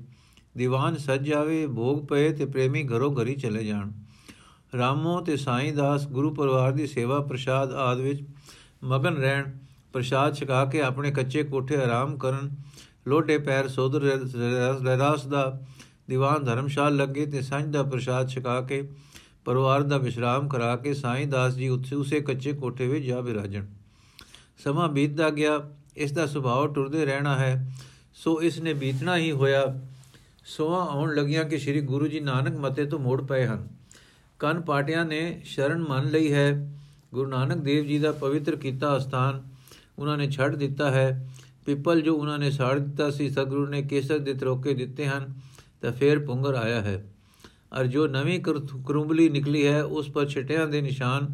ਦੀਵਾਨ 0.58 0.98
ਸਜ 0.98 1.28
ਜਾਵੇ, 1.28 1.66
ਭੋਗ 1.68 2.06
ਪਏ 2.06 2.34
ਤੇ 2.34 2.46
ਪ੍ਰੇਮੀ 2.46 2.84
ਘਰੋਂ 2.84 3.12
ਘਰੀ 3.16 3.36
ਚਲੇ 3.36 3.64
ਜਾਣ। 3.66 3.92
ਰਾਮੋ 4.78 5.20
ਤੇ 5.22 5.38
ਸਾਈਂ 5.38 5.74
ਦਾਸ 5.74 6.08
ਗੁਰੂ 6.08 6.34
ਪਰਿਵਾਰ 6.34 6.72
ਦੀ 6.72 6.88
ਸੇਵਾ 6.88 7.20
ਪ੍ਰਸ਼ਾਦ 7.20 7.72
ਆਦ 7.72 8.00
ਵਿੱਚ 8.00 8.24
ਮਗਨ 8.84 9.16
ਰਹਿਣ, 9.16 9.52
ਪ੍ਰਸ਼ਾਦ 9.94 10.36
ਛਕਾ 10.36 10.66
ਕੇ 10.66 10.82
ਆਪਣੇ 10.82 11.12
ਕੱਚੇ 11.12 11.44
ਕੋਠੇ 11.44 11.76
ਆਰਾਮ 11.76 12.18
ਕਰਨ 12.18 12.50
ਲੋਟੇ 13.08 13.38
ਪੈਰ 13.38 13.68
ਸੋਦਰ 13.68 14.02
ਰਹਿਰਾਸ 14.02 15.26
ਦਾ 15.28 15.60
ਦੀਵਾਨ 16.10 16.44
ਧਰਮਸ਼ਾਲ 16.44 16.96
ਲੱਗੇ 16.96 17.26
ਤੇ 17.26 17.42
ਸੰਜ 17.42 17.74
ਦਾ 17.74 17.84
ਪ੍ਰਸ਼ਾਦ 17.84 18.30
ਛਕਾ 18.30 18.62
ਕੇ 18.62 18.90
ਪਰਿਵਾਰ 19.46 19.84
ਦਾ 19.84 19.98
ਵਿਸ਼ਰਾਮ 19.98 20.48
ਕਰਾ 20.48 20.76
ਕੇ 20.76 20.94
ਸਾਈਂ 20.94 21.28
ਦਾਸ 21.28 21.54
ਜੀ 21.54 21.70
ਉੱਥੇ 21.70 21.96
ਉਸੇ 21.96 22.20
ਕੱਚੇ 22.20 22.54
ਕੋਠੇ 22.54 22.88
ਵਿੱਚ 22.88 23.06
ਜਾ 23.06 23.22
ਬਿਰਾਜਣ 23.22 23.66
ਸਮਾਂ 24.58 24.90
ਬੀਤਦਾ 24.90 25.30
ਗਿਆ, 25.30 25.70
ਇਸ 25.98 26.12
ਦਾ 26.12 26.26
ਸੁਭਾਅ 26.26 26.68
ਟੁਰਦੇ 26.68 27.06
ਰਹਿਣਾ 27.06 27.36
ਹੈ, 27.36 27.76
ਸੋ 28.14 28.42
ਇਸ 28.42 28.60
ਨੇ 28.60 28.74
ਬੀਤਣਾ 28.74 29.18
ਹੀ 29.18 29.32
ਹੋਇਆ। 29.32 29.82
ਸੋਹਾਂ 30.46 30.88
ਆਉਣ 30.88 31.16
ਲੱਗੀਆਂ 31.16 31.44
ਕਿ 31.44 31.58
ਸ੍ਰੀ 31.58 31.82
ਗੁਰੂ 31.82 32.08
ਜੀ 32.08 32.20
ਨਾਨਕ 32.20 32.58
ਮਤੇ 32.58 32.86
ਤੋਂ 32.86 33.00
ਮੋੜ 33.00 33.22
ਪਏ 33.22 33.46
ਹਨ। 33.46 33.68
ਕੰਨ 34.40 34.62
ਪਾਟਿਆਂ 34.62 35.06
ਨੇ 35.06 35.42
ਸ਼ਰਨ 35.44 35.86
ਮੰਨ 35.90 36.10
ਲਈ 36.10 36.34
ਹੈ। 36.34 36.78
ਗੁਰੂ 37.14 37.30
ਨਾਨਕ 37.30 37.58
ਦੇਵ 37.58 37.86
ਜੀ 37.86 38.00
ਦਾ 38.00 38.12
ਪਵਿੱਤਰ 38.12 38.56
ਕੀਤਾ 38.56 39.00
ਸਥਾਨ 39.00 39.44
ਉਹਨਾਂ 40.00 40.18
ਨੇ 40.18 40.30
ਛੱਡ 40.32 40.56
ਦਿੱਤਾ 40.56 40.92
ਹੈ। 40.92 41.30
ਪਿੱਪਲ 41.66 42.02
ਜੋ 42.02 42.16
ਉਹਨਾਂ 42.16 42.40
ਨੇ 42.40 42.52
ਸਾੜ 42.52 42.80
ਦਿੱਤਾ 42.80 43.12
ਸੀ, 43.12 43.30
ਸਤਿਗੁਰੂ 43.30 43.68
ਨੇ 43.68 43.82
ਕੇਸਰ 43.82 44.18
ਦੇ 44.18 44.34
ਤਰੋਕੇ 44.34 44.74
ਦਿੱਤੇ 44.74 45.08
ਹਨ। 45.08 45.34
ਤਾਂ 45.82 45.92
ਫੇਰ 45.92 46.20
ਪੁੰਗਰ 46.20 46.54
ਆਇਆ 46.54 46.82
ਹੈ। 46.82 47.14
ਅਰ 47.80 47.88
ਜੋ 47.88 48.08
ਨਵੀਂ 48.08 48.40
ਕਰੂੰਬਲੀ 48.86 49.30
ਨਿਕਲੀ 49.30 49.68
ਹੈ, 49.68 49.84
ਉਸ 49.84 50.10
ਪਰ 50.10 50.28
ਛਟਿਆਂ 50.28 50.68
ਦੇ 50.68 50.82
ਨਿਸ਼ਾਨ 50.82 51.34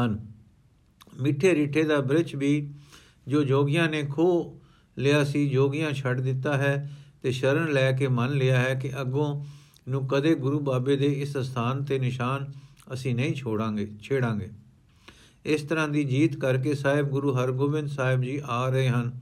ਹਨ। 0.00 0.26
ਮਿੱਠੇ 1.20 1.54
ਰਿੱਠੇ 1.54 1.82
ਦਾ 1.82 2.00
ਬ੍ਰਿਛ 2.00 2.34
ਵੀ 2.34 2.70
ਜੋ 3.28 3.42
ਜੋਗੀਆਂ 3.44 3.88
ਨੇ 3.88 4.02
ਖੋ 4.02 4.60
ਲਿਆ 4.98 5.24
ਸੀ, 5.24 5.48
ਜੋਗੀਆਂ 5.48 5.92
ਛੱਡ 5.92 6.20
ਦਿੱਤਾ 6.20 6.56
ਹੈ 6.56 6.90
ਤੇ 7.22 7.32
ਸ਼ਰਨ 7.32 7.72
ਲੈ 7.72 7.92
ਕੇ 7.92 8.08
ਮੰਨ 8.08 8.32
ਲਿਆ 8.32 8.58
ਹੈ 8.58 8.74
ਕਿ 8.74 9.00
ਅੱਗੋਂ 9.00 9.44
ਨੂੰ 9.88 10.06
ਕਦੇ 10.08 10.34
ਗੁਰੂ 10.34 10.60
ਬਾਬੇ 10.60 10.96
ਦੇ 10.96 11.06
ਇਸ 11.06 11.36
ਸਥਾਨ 11.38 11.84
ਤੇ 11.84 11.98
ਨਿਸ਼ਾਨ 11.98 12.52
ਅਸੀਂ 12.92 13.14
ਨਹੀਂ 13.14 13.34
ਛੋੜਾਂਗੇ, 13.34 13.90
ਛੇੜਾਂਗੇ। 14.02 14.50
ਇਸ 15.44 15.62
ਤਰ੍ਹਾਂ 15.62 15.88
ਦੀ 15.88 16.04
ਜੀਤ 16.04 16.36
ਕਰਕੇ 16.36 16.74
ਸਾਹਿਬ 16.74 17.08
ਗੁਰੂ 17.08 17.34
ਹਰਗੋਬਿੰਦ 17.34 17.88
ਸਾਹਿਬ 17.88 18.22
ਜੀ 18.22 18.40
ਆ 18.44 18.68
ਰਹੇ 18.68 18.88
ਹਨ। 18.88 19.20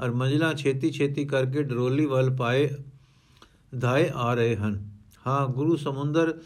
ਔਰ 0.00 0.10
ਮੰਜ਼ਲਾ 0.10 0.52
ਛੇਤੀ 0.54 0.90
ਛੇਤੀ 0.90 1.24
ਕਰਕੇ 1.24 1.62
ਡਰੋਲੀ 1.62 2.06
ਵੱਲ 2.06 2.36
ਪਾਏ 2.36 2.70
ਧਾਏ 3.80 4.10
ਆ 4.14 4.34
ਰਹੇ 4.34 4.56
ਹਨ। 4.56 4.90
ਹਾਂ, 5.26 5.48
ਗੁਰੂ 5.48 5.76
ਸਮੁੰਦਰ 5.76 6.38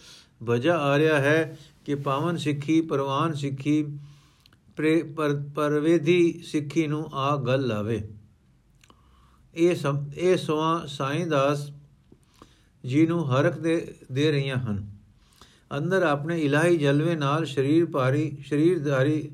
ਵਜਾ 0.42 0.76
ਆ 0.78 0.98
ਰਿਹਾ 0.98 1.18
ਹੈ 1.18 1.58
ਕਿ 1.84 1.94
ਪਾਵਨ 1.94 2.36
ਸਿੱਖੀ, 2.36 2.80
ਪਰਵਾਨ 2.80 3.34
ਸਿੱਖੀ 3.34 3.84
ਪਰਵੇਦੀ 5.54 6.42
ਸਿੱਖੀ 6.46 6.86
ਨੂੰ 6.86 7.08
ਆ 7.14 7.36
ਗੱਲ 7.36 7.66
ਲਾਵੇ 7.66 8.08
ਇਹ 9.54 9.74
ਸਭ 9.74 10.02
ਇਹ 10.14 10.36
ਸੋਆ 10.36 10.86
ਸਾਈਂ 10.86 11.26
ਦਾਸ 11.26 11.70
ਜੀ 12.86 13.06
ਨੂੰ 13.06 13.30
ਹਰਕ 13.30 13.58
ਦੇ 13.58 13.94
ਦੇ 14.12 14.30
ਰਹੀਆਂ 14.30 14.56
ਹਨ। 14.56 14.86
ਅੰਦਰ 15.78 16.02
ਆਪਣੇ 16.02 16.40
ਇਲਾਹੀ 16.40 16.76
ਜਲਵੇ 16.76 17.14
ਨਾਲ 17.14 17.46
ਸਰੀਰ 17.46 17.86
ਭਾਰੀ, 17.86 18.36
ਸਰੀਰਧਾਰੀ 18.48 19.30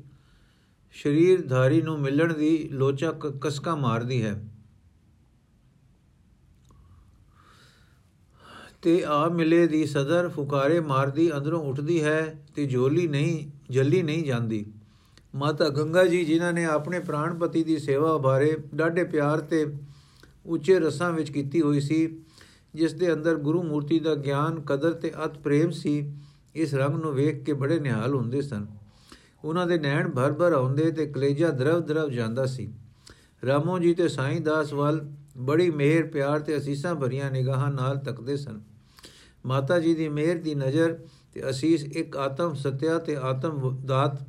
ਸਰੀਰਧਾਰੀ 0.93 1.81
ਨੂੰ 1.81 1.99
ਮਿਲਣ 1.99 2.33
ਦੀ 2.33 2.69
ਲੋਚਾ 2.71 3.11
ਕਸਕਾ 3.41 3.75
ਮਾਰਦੀ 3.75 4.23
ਹੈ। 4.23 4.41
ਤੇ 8.83 9.03
ਆ 9.07 9.29
ਮਿਲੇ 9.29 9.67
ਦੀ 9.67 9.85
ਸਦਰ 9.85 10.29
ਫੁਕਾਰੇ 10.29 10.79
ਮਾਰਦੀ 10.79 11.37
ਅੰਦਰੋਂ 11.37 11.63
ਉੱਠਦੀ 11.63 12.03
ਹੈ 12.03 12.45
ਤੇ 12.55 12.65
ਜੋਲੀ 12.65 13.07
ਨਹੀਂ, 13.07 13.49
ਜੱਲੀ 13.73 14.01
ਨਹੀਂ 14.01 14.23
ਜਾਂਦੀ। 14.23 14.65
ਮਾਤਾ 15.35 15.69
ਗੰਗਾ 15.69 16.05
ਜੀ 16.05 16.25
ਜਿਨ੍ਹਾਂ 16.25 16.53
ਨੇ 16.53 16.65
ਆਪਣੇ 16.65 16.99
ਪ੍ਰਾਣਪਤੀ 16.99 17.63
ਦੀ 17.63 17.77
ਸੇਵਾ 17.77 18.17
ਬਾਰੇ 18.17 18.57
ਡਾਢੇ 18.75 19.03
ਪਿਆਰ 19.03 19.39
ਤੇ 19.39 19.73
ਉੱਚੇ 20.45 20.79
ਰਸਾਂ 20.79 21.11
ਵਿੱਚ 21.11 21.31
ਕੀਤੀ 21.31 21.61
ਹੋਈ 21.61 21.79
ਸੀ, 21.79 22.21
ਜਿਸ 22.75 22.93
ਦੇ 22.93 23.13
ਅੰਦਰ 23.13 23.35
ਗੁਰੂ 23.35 23.63
ਮੂਰਤੀ 23.63 23.99
ਦਾ 23.99 24.15
ਗਿਆਨ, 24.15 24.61
ਕਦਰ 24.61 24.91
ਤੇ 24.91 25.11
ਅਤ 25.25 25.37
ਪ੍ਰੇਮ 25.37 25.71
ਸੀ, 25.71 26.13
ਇਸ 26.55 26.73
ਰੰਗ 26.73 26.95
ਨੂੰ 26.95 27.13
ਵੇਖ 27.13 27.43
ਕੇ 27.43 27.53
ਬੜੇ 27.53 27.79
ਨਿਹਾਲ 27.79 28.15
ਹੁੰਦੇ 28.15 28.41
ਸਨ। 28.41 28.65
ਉਹਨਾਂ 29.43 29.67
ਦੇ 29.67 29.77
ਨੈਣ 29.77 30.09
ਭਰ-ਭਰ 30.09 30.53
ਆਉਂਦੇ 30.53 30.91
ਤੇ 30.91 31.05
ਕਲੇਜਾ 31.05 31.49
ਦਰਵ-ਦਰਵ 31.49 32.09
ਜਾਂਦਾ 32.09 32.45
ਸੀ। 32.45 32.73
ਰਾਮੋ 33.45 33.79
ਜੀ 33.79 33.93
ਤੇ 33.93 34.07
ਸਾਈਂ 34.07 34.41
ਦਾਸ 34.41 34.73
ਵੱਲ 34.73 35.11
ਬੜੀ 35.37 35.69
ਮਿਹਰ, 35.69 36.03
ਪਿਆਰ 36.03 36.39
ਤੇ 36.39 36.57
ਅਸੀਸਾਂ 36.57 36.95
ਭਰੀਆਂ 36.95 37.31
ਨਿਗਾਹਾਂ 37.31 37.71
ਨਾਲ 37.71 37.97
ਤੱਕਦੇ 37.97 38.37
ਸਨ। 38.37 38.72
ਮਾਤਾ 39.45 39.79
ਜੀ 39.79 39.95
ਦੀ 39.95 40.09
ਮਿਹਰ 40.09 40.37
ਦੀ 40.37 40.55
ਨਜ਼ਰ 40.55 41.07
ਤੇ 41.33 41.49
ਅਸੀਸ 41.49 41.83
ਇੱਕ 41.83 42.17
ਆਤਮ 42.17 42.53
ਸਤਿਆ 42.53 42.99
ਤੇ 42.99 43.15
ਆਤਮ 43.15 43.85
ਦਾਤ 43.85 44.27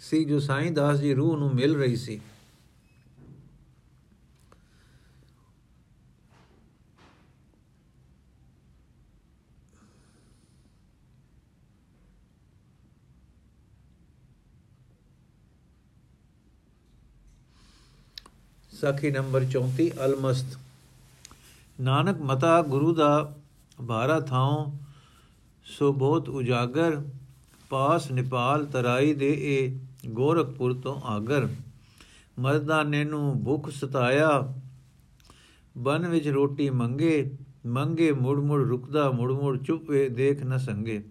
ਸੀ 0.00 0.24
ਜੋ 0.24 0.38
ਸਾਈਂ 0.38 0.72
ਦਾਸ 0.72 0.98
ਜੀ 0.98 1.14
ਰੂਹ 1.14 1.36
ਨੂੰ 1.36 1.54
ਮਿਲ 1.54 1.76
ਰਹੀ 1.76 1.96
ਸੀ। 1.96 2.20
ਸਾਖੀ 18.80 19.10
ਨੰਬਰ 19.10 19.44
34 19.44 19.90
ਅਲਮਸਤ। 20.04 20.58
ਨਾਨਕ 21.80 22.18
ਮਤਾ 22.20 22.62
ਗੁਰੂ 22.62 22.94
ਦਾ 22.94 23.36
ਭਾਰਾ 23.86 24.20
ਥਾਉ 24.20 24.72
ਸੋ 25.64 25.92
ਬਹੁਤ 25.92 26.28
ਉਜਾਗਰ, 26.28 27.04
ਪਾਸ 27.70 28.10
ਨੇਪਾਲ 28.10 28.66
ਤਰਾਈ 28.66 29.14
ਦੇ 29.14 29.36
ਇਹ 29.40 29.78
ਗੋਰਖਪੁਰ 30.08 30.72
ਤੋਂ 30.72 31.00
ਆਗਰ। 31.00 31.48
ਮਰਦਾਨੇ 32.38 33.04
ਨੂੰ 33.04 33.44
ਭੁੱਖ 33.44 33.70
ਸਤਾਇਆ। 33.70 34.54
ਬਨ 35.78 36.08
ਵਿੱਚ 36.08 36.28
ਰੋਟੀ 36.28 36.70
ਮੰਗੇ 36.70 37.36
ਮੰਗੇ 37.66 38.12
ਮੁੜ 38.12 38.40
ਮੁੜ 38.40 38.68
ਰੁਕਦਾ, 38.68 39.10
ਮੁੜ 39.10 39.32
ਮੁੜ 39.32 39.58
ਚੁੱਪੇ 39.58 40.08
ਦੇਖ 40.08 40.46
ਨ 40.46 40.58
ਸੰਗੇ। 40.58 41.04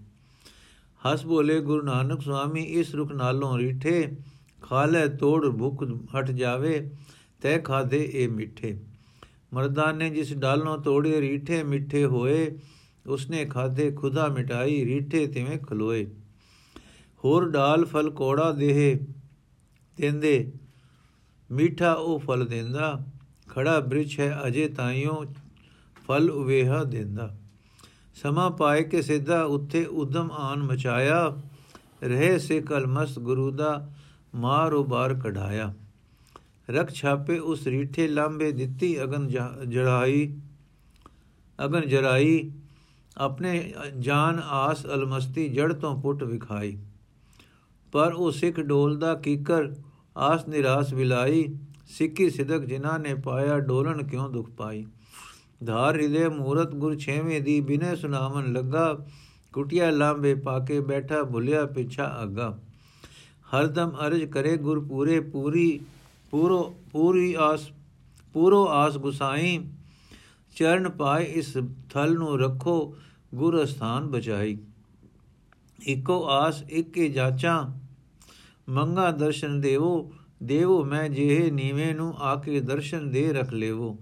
ਹਸ 1.03 1.25
ਬੋਲੇ 1.25 1.59
ਗੁਰੂ 1.59 1.85
ਨਾਨਕ 1.85 2.21
ਸੁਆਮੀ, 2.21 2.63
ਇਸ 2.63 2.95
ਰੁਖ 2.95 3.11
ਨਾਲੋਂ 3.11 3.57
ਰੀਠੇ, 3.57 4.17
ਖਾ 4.61 4.85
ਲੈ 4.85 5.07
ਤੋੜ 5.07 5.47
ਭੁੱਖ 5.47 5.83
ਹਟ 5.83 6.31
ਜਾਵੇ, 6.31 6.91
ਤੈ 7.41 7.59
ਖਾਦੇ 7.59 8.09
ਇਹ 8.13 8.29
ਮਿੱਠੇ। 8.29 8.79
ਮਰਦਾਨ 9.53 9.97
ਨੇ 9.97 10.09
ਜਿਸ 10.09 10.33
ਡਾਲੋਂ 10.33 10.77
ਤੋੜੇ 10.77 11.21
ਰੀਠੇ 11.21 11.63
ਮਿੱਠੇ 11.63 12.05
ਹੋਏ, 12.05 12.59
ਉਸਨੇ 13.07 13.45
ਖਾਦੇ 13.45 13.91
ਖੁਦਾ 13.91 14.27
ਮਿਟਾਈ 14.27 14.85
ਰੀਠੇ 14.85 15.27
ਤਿਵੇਂ 15.27 15.57
ਖਲੋਏ। 15.57 16.11
ਹੋਰ 17.23 17.49
ਡਾਲ 17.49 17.85
ਫਲ 17.85 18.09
ਕੋੜਾ 18.09 18.51
ਦੇਹ, 18.51 18.97
ਦਿੰਦੇ, 19.97 20.51
ਮਿੱਠਾ 21.51 21.93
ਉਹ 21.93 22.19
ਫਲ 22.19 22.45
ਦਿੰਦਾ, 22.45 23.05
ਖੜਾ 23.49 23.79
ਬ੍ਰਿਛ 23.79 24.19
ਹੈ 24.19 24.41
ਅਜੇ 24.47 24.67
ਤਾਈਓ 24.67 25.25
ਫਲ 26.07 26.31
ਉਵੇਹਾ 26.31 26.83
ਦਿੰਦਾ। 26.83 27.37
ਸਮਾ 28.13 28.49
ਪਾਏ 28.49 28.83
ਕੇ 28.83 29.01
ਸਿੱਧਾ 29.01 29.43
ਉੱਥੇ 29.43 29.85
ਉਦਮ 29.85 30.31
ਆਨ 30.31 30.63
ਮਚਾਇਆ, 30.63 31.41
ਰਹੇ 32.03 32.39
ਸੇ 32.39 32.61
ਕਲਮਸ 32.61 33.19
ਗੁਰੂ 33.19 33.51
ਦਾ 33.51 33.91
ਮਾਰ 34.35 34.73
ਉਬਾਰ 34.73 35.13
ਕਢਾਇਆ। 35.13 35.73
ਰਖ 36.69 36.91
ਛਾਪੇ 36.91 37.39
ਉਸ 37.39 37.67
ਰੀਠੇ 37.67 38.07
ਲਾਂਬੇ 38.07 38.51
ਦਿੱਤੀ 38.51 39.03
ਅਗਨ 39.03 39.27
ਜੜਾਈ, 39.69 40.37
ਅਗਨ 41.65 41.87
ਜਰਾਈ 41.87 42.51
ਆਪਣੇ 43.17 43.73
ਜਾਨ 43.99 44.41
ਆਸ 44.45 44.85
ਅਲਮਸਤੀ 44.85 45.49
ਜੜ 45.49 45.73
ਤੋਂ 45.73 46.01
ਪੁੱਟ 46.01 46.23
ਵਿਖਾਈ। 46.23 46.77
ਪਰ 47.91 48.13
ਉਹ 48.13 48.31
ਸਿੱਖ 48.31 48.59
ਡੋਲਦਾ 48.59 49.15
ਕੀਕਰ, 49.15 49.75
ਆਸ 50.17 50.47
ਨਿਰਾਸ 50.47 50.93
ਵਿਲਾਈ, 50.93 51.55
ਸਿੱਕੀ 51.87 52.29
ਸਿਦਕ 52.29 52.65
ਜਿਨ੍ਹਾਂ 52.65 52.99
ਨੇ 52.99 53.13
ਪਾਇਆ 53.15 53.59
ਡੋਲਣ 53.59 54.03
ਕਿਉਂ 54.03 54.29
ਦੁਖ 54.29 54.49
ਪਾਈ? 54.49 54.85
ਧਾਰ 55.65 55.99
ਹਿਦੇ 56.01 56.27
ਮੂਰਤ 56.29 56.75
ਗੁਰ 56.75 56.97
ਛੇਵੇਂ 56.97 57.41
ਦੀ 57.41 57.61
ਬਿਨੇ 57.61 57.95
ਸੁਨਾਵਨ 57.95 58.53
ਲੱਗਾ, 58.53 59.05
ਕੁਟਿਆ 59.53 59.89
ਲਾਂਬੇ 59.91 60.35
ਪਾ 60.35 60.59
ਕੇ 60.59 60.79
ਬੈਠਾ 60.79 61.23
ਭੁਲਿਆ 61.23 61.65
ਪਿਛਾ 61.65 62.19
ਅੱਗਾ। 62.23 62.59
ਹਰਦਮ 63.51 63.91
ਅਰਜ 64.07 64.23
ਕਰੇ 64.25 64.57
ਗੁਰ 64.57 64.85
ਪੂਰੇ 64.87 65.19
ਪੂਰੀ 65.19 65.79
ਪੂਰੋ, 66.33 66.75
ਪੂਰੀ 66.91 67.35
ਆਸ, 67.39 67.71
ਪੂਰੋ 68.33 68.67
ਆਸ 68.67 68.97
ਗੁਸਾਈ, 68.97 69.59
ਚਰਨ 70.55 70.89
ਪਾਏ 70.89 71.23
ਇਸ 71.23 71.57
ਥਲ 71.89 72.13
ਨੂੰ 72.13 72.39
ਰੱਖੋ 72.39 72.95
ਗੁਰ 73.35 73.65
ਸਥਾਨ 73.65 74.07
ਬਚਾਈ। 74.07 74.57
ਇਕੋ 75.87 76.27
ਆਸ, 76.29 76.63
ਇੱਕੇ 76.69 77.09
ਜਾਚਾ, 77.09 77.73
ਮੰਗਾ 78.69 79.11
ਦਰਸ਼ਨ 79.11 79.61
ਦੇਵੋ 79.61 80.11
ਦੇਵੋ 80.43 80.83
ਮੈਂ 80.83 81.09
ਜਿਹੇ 81.09 81.51
ਨੀਵੇਂ 81.51 81.95
ਨੂੰ 81.95 82.13
ਆ 82.17 82.35
ਕੇ 82.35 82.59
ਦਰਸ਼ਨ 82.61 83.11
ਦੇ 83.11 83.33
ਰਖ 83.33 83.53
ਲੇਵੋ। 83.53 83.97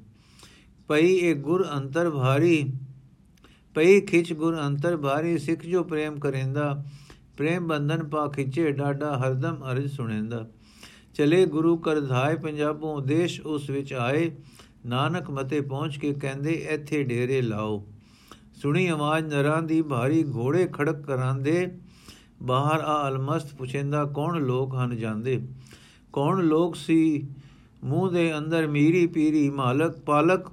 ਪਈ 0.88 1.14
ਇਹ 1.16 1.36
ਗੁਰ 1.36 1.68
ਅੰਤਰ 1.78 2.10
ਭਾਰੀ, 2.10 2.72
ਪਈ 3.76 4.02
ਖਿਚ 4.02 4.34
ਗੁਰ 4.34 4.60
ਅੰਤਰ 4.62 4.98
ਭਾਰੀ, 4.98 5.38
ਸਿੱਖ 5.38 5.66
ਜੋ 5.66 5.84
ਪ੍ਰੇਮ 5.84 6.20
ਕਰੇਂਦਾ, 6.20 6.84
ਪ੍ਰੇਮ 7.38 7.68
ਬੰਧਨ 7.68 8.10
ਪਾ 8.10 8.28
ਖਿਚੇ 8.28 8.72
ਡਾਡਾ, 8.72 9.18
ਹਰਦਮ 9.18 9.64
ਅਰਜ 9.72 9.92
ਸੁਣੇਂਦਾ। 9.92 10.48
ਚਲੇ 11.14 11.46
ਗੁਰੂ 11.46 11.78
ਕਰ 11.78 12.00
ਧਾਇ 12.00 12.36
ਪੰਜਾਬੋਂ, 12.36 13.02
ਦੇਸ਼ 13.02 13.42
ਉਸ 13.42 13.70
ਵਿੱਚ 13.70 13.94
ਆਏ। 13.94 14.32
ਨਾਨਕ 14.86 15.30
ਮਤੇ 15.30 15.62
ਪਹੁੰਚ 15.62 15.98
ਕੇ 15.98 16.14
ਕਹਿੰਦੇ, 16.14 16.52
ਇੱਥੇ 16.52 17.04
ਡੇਰੇ 17.04 17.42
ਲਾਓ। 17.42 17.88
ਸੁਣੀ 18.62 18.88
ਆਵਾਜ਼ 18.88 19.34
ਨਰਾਂ 19.34 19.62
ਦੀ 19.62 19.82
ਭਾਰੀ, 19.82 20.24
ਘੋੜੇ 20.36 20.70
ਖੜਕ 20.74 21.02
ਕਰਾਂਦੇ। 21.02 21.68
ਬਾਹਰ 22.44 22.80
ਆ 22.80 23.10
ਅਲਮਸਤ 23.10 23.56
ਪੁੱਛੇਂਦਾ, 23.56 24.06
ਕੌਣ 24.06 24.42
ਲੋਕ 24.42 24.76
ਹਨ 24.76 24.98
ਜਾਂਦੇ? 24.98 25.48
ਕੌਣ 26.14 26.46
ਲੋਕ 26.46 26.76
ਸੀ? 26.76 27.28
ਮੂੰਹ 27.84 28.12
ਦੇ 28.12 28.38
ਅੰਦਰ 28.38 28.68
ਮੀਰੀ 28.68 29.08
ਪੀਰੀ 29.08 29.50
ਮਾਲਕ, 29.50 30.00
ਪਾਲਕ। 30.00 30.52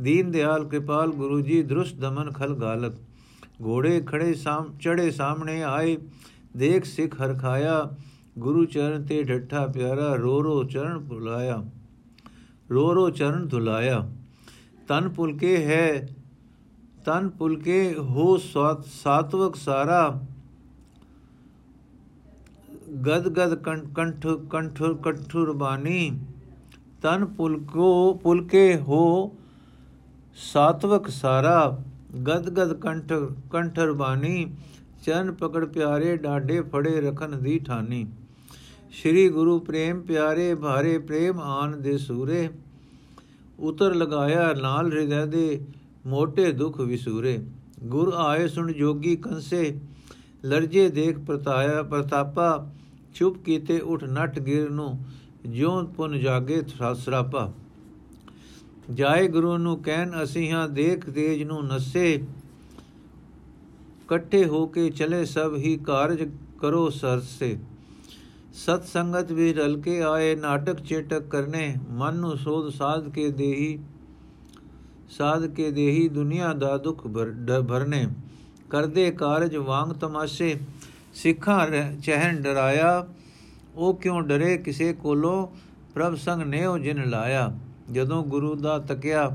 ਦੀਨ 0.00 0.30
ਦਿਆਲ 0.30 0.68
ਕਿਰਪਾਲ 0.68 1.10
ਗੁਰੂ 1.10 1.40
ਜੀ 1.40 1.62
ਦ੍ਰਿਸ਼ 1.62 1.94
ਦਮਨ 1.94 2.32
ਖਲ 2.32 2.54
ਗਾਲਕ। 2.54 2.94
ਘੋੜੇ 3.62 4.02
ਖੜੇ 4.06 4.34
ਸਾਮ 4.34 4.78
ਚੜੇ 4.80 5.10
ਸਾਹਮਣੇ 5.10 5.62
ਆਏ। 5.62 5.96
ਦੇਖ 6.56 6.84
ਸਿੱਖ 6.84 7.20
ਹਰਖਾਇਆ। 7.20 7.90
ਗੁਰੂ 8.36 8.64
ਚਰਨ 8.64 9.04
ਤੇ 9.04 9.22
ਢੱਠਾ 9.22 9.66
ਪਿਆਰਾ 9.66 10.14
ਰੋ 10.14 10.42
ਰੋ 10.42 10.62
ਚਰਨ 10.64 10.98
ਭੁਲਾਇਆ 10.98 11.62
ਰੋ 12.70 12.92
ਰੋ 12.94 13.08
ਚਰਨ 13.10 13.46
ਧੁਲਾਇਆ 13.48 14.04
ਤਨ 14.88 15.08
ਪੁਲਕੇ 15.08 15.56
ਹੈ 15.66 16.06
ਤਨ 17.04 17.28
ਪੁਲਕੇ 17.28 17.94
ਹੋ 17.94 18.36
ਸਾਤਵਕ 18.94 19.56
ਸਾਰਾ 19.56 20.08
ਗਦ 23.06 23.28
ਗਦ 23.28 23.54
ਕੰਠ 23.54 24.26
ਕੰਠ 24.50 24.82
ਕਠੁਰ 25.02 25.52
ਬਾਣੀ 25.52 26.10
ਤਨ 27.02 27.24
ਪੁਲਕੋ 27.26 28.12
ਪੁਲਕੇ 28.14 28.76
ਹੋ 28.78 29.30
ਸਾਤਵਕ 30.42 31.08
ਸਾਰਾ 31.10 31.82
ਗਦ 32.26 32.48
ਗਦ 32.50 32.72
ਕੰਠ 32.72 33.12
ਕੰਠਰ 33.52 33.92
ਬਾਣੀ 33.92 34.46
ਚਰਨ 35.02 35.32
ਪਕੜ 35.32 35.64
ਪਿਆਰੇ 35.64 36.16
ਡਾਡੇ 36.16 36.60
ਫੜੇ 36.62 37.00
ਰਖਨ 37.00 37.40
ਦੀ 37.42 37.58
ਠਾਨੀ 37.58 38.06
ਸ੍ਰੀ 38.94 39.28
ਗੁਰੂ 39.28 39.58
ਪ੍ਰੇਮ 39.60 40.00
ਪਿਆਰੇ 40.00 40.54
ਭਾਰੇ 40.54 40.98
ਪ੍ਰੇਮ 40.98 41.40
ਆਨ 41.40 41.80
ਦੇ 41.82 41.96
ਸੂਰੇ, 41.98 42.48
ਉਤਰ 43.60 43.94
ਲਗਾਇਆ 43.94 44.52
ਨਾਲ 44.54 44.92
ਹਿਰਦੈ 44.92 45.24
ਦੇ 45.26 45.60
ਮੋਟੇ 46.06 46.52
ਦੁਖ 46.52 46.80
ਵਿਸੂਰੇ। 46.80 47.38
ਗੁਰ 47.84 48.12
ਆਏ 48.16 48.46
ਸੁਣ 48.48 48.72
ਜੋਗੀ 48.72 49.16
ਕੰਸੇ, 49.16 49.80
ਲਰਜੇ 50.44 50.88
ਦੇਖ 50.90 51.18
ਪ੍ਰਤਾਇਆ 51.18 51.82
ਪ੍ਰਤਾਪਾ, 51.82 52.70
ਚੁੱਪ 53.14 53.42
ਕੀਤੇ 53.44 53.80
ਉਠ 53.80 54.04
ਨਟ 54.04 54.38
ਗਿਰ 54.38 54.70
ਨੂੰ, 54.70 54.98
ਜਿਉਂ 55.46 55.82
ਪੁਨ 55.86 56.18
ਜਾਗੇ 56.20 56.62
ਸਰਾਪਾ 56.94 57.52
ਜਾਏ 58.90 59.28
ਗੁਰੂ 59.28 59.56
ਨੂੰ 59.58 59.76
ਕਹਿਣ 59.82 60.22
ਅਸੀਂ 60.22 60.50
ਹਾਂ 60.52 60.68
ਦੇਖ 60.68 61.10
ਤੇਜ 61.10 61.42
ਨੂੰ 61.42 61.64
ਨਸੇ, 61.66 62.14
ਇਕੱਠੇ 64.04 64.44
ਹੋ 64.44 64.66
ਕੇ 64.66 64.90
ਚਲੇ 64.90 65.24
ਸਭ 65.24 65.56
ਹੀ 65.56 65.76
ਕਾਰਜ 65.76 66.28
ਕਰੋ 66.60 66.88
ਸਰਸੇ। 66.90 67.56
ਸਤ 68.54 68.84
ਸੰਗਤ 68.84 69.32
ਵੀ 69.32 69.52
ਰਲ 69.52 69.80
ਕੇ 69.80 70.02
ਆਏ, 70.02 70.34
ਨਾਟਕ 70.34 70.80
ਚੇਟਕ 70.80 71.22
ਕਰਨੇ, 71.22 71.74
ਮਨ 71.90 72.16
ਨੂੰ 72.16 72.36
ਸੋਧ 72.36 72.68
ਸਾਧ 72.72 73.08
ਕੇ 73.08 73.28
ਦੇਹੀ, 73.30 73.78
ਸਾਧ 75.08 75.46
ਕੇ 75.46 75.70
ਦੇਹੀ 75.70 76.08
ਦੁਨੀਆ 76.08 76.52
ਦਾ 76.52 76.76
ਦੁੱਖ 76.76 77.06
ਭਰਨੇ। 77.68 78.06
ਕਰਦੇ 78.70 79.10
ਕਾਰਜ 79.10 79.56
ਵਾਂਗ 79.56 79.90
ਤਮਾਸ਼ੇ, 79.92 80.54
ਸਿੱਖਾਂ 81.14 81.66
ਚਹਿਨ 82.02 82.40
ਡਰਾਇਆ। 82.42 83.06
ਉਹ 83.74 83.94
ਕਿਉਂ 83.94 84.22
ਡਰੇ 84.22 84.56
ਕਿਸੇ 84.58 84.92
ਕੋਲੋਂ? 84.92 85.46
ਪ੍ਰਭ 85.94 86.14
ਸੰਗ 86.14 86.42
ਨੇਉ 86.42 86.78
ਜਿਨ 86.78 87.08
ਲਾਇਆ। 87.10 87.50
ਜਦੋਂ 87.92 88.22
ਗੁਰੂ 88.24 88.54
ਦਾ 88.54 88.78
ਤਕਿਆ, 88.78 89.28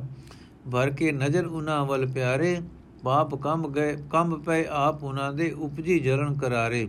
ਭਰ 0.71 0.89
ਕੇ 0.89 1.11
ਨਜ਼ਰ 1.11 1.45
ਉਹਨਾਂ 1.45 1.85
ਵੱਲ 1.85 2.05
ਪਿਆਰੇ, 2.07 2.59
ਪਾਪ 3.03 3.35
ਕੰਬ 3.35 3.71
ਗਏ, 3.73 3.95
ਕੰਬ 4.11 4.43
ਪਏ 4.43 4.65
ਆਪ 4.69 5.03
ਉਹਨਾਂ 5.03 5.31
ਦੇ 5.33 5.51
ਉਪਜੀ 5.51 5.99
ਜਰਨ 5.99 6.37
ਕਰਾਰੇ। 6.37 6.87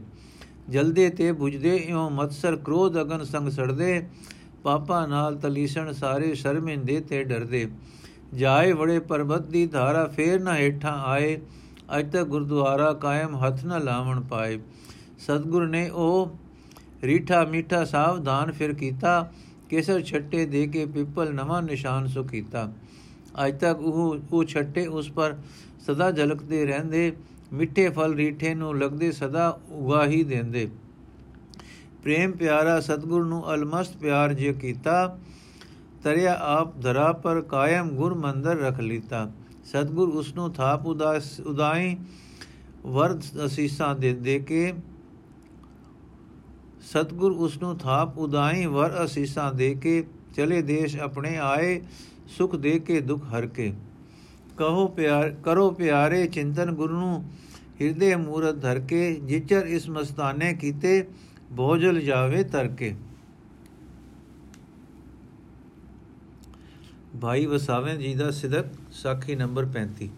ਜਲਦੇ 0.70 1.08
ਤੇ 1.10 1.30
부ਝਦੇ 1.30 1.76
ਇਉ 1.76 2.08
ਮਤਸਰ 2.10 2.56
ਕ੍ਰੋਧ 2.56 3.00
ਅਗਨ 3.00 3.24
ਸੰਗ 3.24 3.48
ਸੜਦੇ, 3.48 4.02
ਪਾਪਾ 4.62 5.06
ਨਾਲ 5.06 5.36
ਤਲੀਸਣ 5.36 5.92
ਸਾਰੇ 5.92 6.34
ਸ਼ਰਮਿੰਦੇ 6.34 7.00
ਤੇ 7.00 7.24
ਡਰਦੇ। 7.24 7.66
ਜਾਏ 8.34 8.72
ਵੜੇ 8.72 8.98
ਪਰਬਤ 8.98 9.46
ਦੀ 9.46 9.66
ਧਾਰਾ, 9.66 10.06
ਫੇਰ 10.06 10.40
ਨਾ 10.40 10.56
ਹੇਠਾਂ 10.56 10.96
ਆਏ, 11.04 11.40
ਅਜ 11.98 12.10
ਤੱਕ 12.12 12.28
ਗੁਰਦੁਆਰਾ 12.28 12.92
ਕਾਇਮ 12.92 13.36
ਹੱਥ 13.36 13.64
ਨਾ 13.64 13.78
ਲਾਵਣ 13.78 14.20
ਪਾਏ। 14.20 14.58
ਸਤਗੁਰ 15.18 15.66
ਨੇ 15.66 15.88
ਉਹ 15.88 16.30
ਰੀਠਾ 17.02 17.44
ਮੀਠਾ 17.44 17.84
ਸਾਵਧਾਨ 17.84 18.52
ਫਿਰ 18.52 18.72
ਕੀਤਾ, 18.72 19.32
ਕੇਸਰ 19.68 20.00
ਛੱਟੇ 20.02 20.46
ਦੇ 20.46 20.66
ਕੇ 20.66 20.86
ਪਿੱਪਲ 20.86 21.32
ਨਵਾਂ 21.34 21.62
ਨਿਸ਼ਾਨ 21.62 22.06
ਸੁ 22.06 22.24
ਕੀਤਾ। 22.24 22.72
ਅਜ 23.46 23.58
ਤੱਕ 23.60 23.80
ਉਹ 23.80 24.18
ਉਹ 24.32 24.44
ਛੱਟੇ 24.44 24.86
ਉਸ 24.86 25.10
ਪਰ 25.10 25.36
ਸਦਾ 25.86 26.10
ਝਲਕਦੇ 26.10 26.64
ਰਹਿੰਦੇ 26.66 27.12
ਮਿੱਠੇ 27.52 27.88
ਫਲ 27.88 28.14
ਰੀਠੇ 28.14 28.54
ਨੂੰ 28.54 28.76
ਲੱਗਦੇ 28.78 29.10
ਸਦਾ 29.12 29.48
ਉਗਾਹੀ 29.70 30.22
ਦਿੰਦੇ। 30.24 30.68
ਪ੍ਰੇਮ 32.02 32.32
ਪਿਆਰਾ 32.32 32.78
ਸਤਗੁਰ 32.80 33.24
ਨੂੰ 33.24 33.42
ਅਲਮਸਤ 33.54 33.96
ਪਿਆਰ 33.96 34.32
ਜੇ 34.32 34.52
ਕੀਤਾ, 34.52 35.18
ਤਰਿਆ 36.04 36.34
ਆਪ 36.40 36.80
ਧਰਾ 36.80 37.12
ਪਰ 37.12 37.40
ਕਾਇਮ 37.40 37.88
ਗੁਰ 37.88 38.14
ਮੰਦਰ 38.14 38.56
ਰਖ 38.56 38.80
ਲੀਤਾ। 38.80 39.30
ਸਤਗੁਰ 39.64 40.08
ਉਸ 40.08 40.34
ਨੂੰ 40.34 40.52
ਥਾਪ 40.52 40.86
ਉਦਾਸ 40.86 41.40
ਉਦਾਈ 41.40 41.96
ਵਰਦ 42.86 43.22
ਅਸੀਸਾਂ 43.46 43.94
ਦੇ 43.94 44.12
ਦੇ 44.12 44.38
ਕੇ 44.38 44.72
ਸਤਗੁਰ 46.82 47.32
ਉਸ 47.32 47.60
ਨੂੰ 47.62 47.76
ਥਾਪ 47.78 48.18
ਉਦਾਈ 48.18 48.66
ਵਰ 48.66 49.04
ਅਸੀਸਾਂ 49.04 49.52
ਦੇ 49.54 49.74
ਕੇ 49.74 50.02
ਚਲੇ 50.34 50.62
ਦੇਸ਼ 50.62 50.96
ਆਪਣੇ 50.96 51.36
ਆਏ 51.36 51.80
ਸੁਖ 52.28 52.56
ਦੇ 52.56 52.78
ਕੇ 52.78 53.00
ਦੁਖ 53.00 53.24
ਹਰ 53.24 53.46
ਕੇ। 53.46 53.72
ਕਹੋ 54.56 54.86
ਪਿਆਰ, 54.88 55.30
ਕਰੋ 55.44 55.70
ਪਿਆਰੇ 55.70 56.26
ਚਿੰਤਨ 56.26 56.72
ਗੁਰੂ 56.72 56.98
ਨੂੰ, 56.98 57.24
ਹਿਰਦੇ 57.80 58.14
ਮੂਰਤ 58.16 58.56
ਧਰ 58.56 58.78
ਕੇ 58.80 59.14
ਜਿਚਰ 59.24 59.66
ਇਸ 59.66 59.88
ਮਸਤਾਨੇ 59.88 60.52
ਕੀਤੇ, 60.54 61.04
ਬੋਝਲ 61.52 62.00
ਜਾਵੇ 62.00 62.42
ਤਰ 62.44 62.68
ਕੇ 62.68 62.94
ਭਾਈ 67.20 67.46
ਵਸਾਵੇਂ 67.46 67.96
ਜੀ 67.96 68.14
ਦਾ 68.14 68.30
ਸਿਦਕ, 68.30 68.66
ਸਾਖੀ 68.92 69.34
ਨੰਬਰ 69.34 69.66
35 69.66 70.08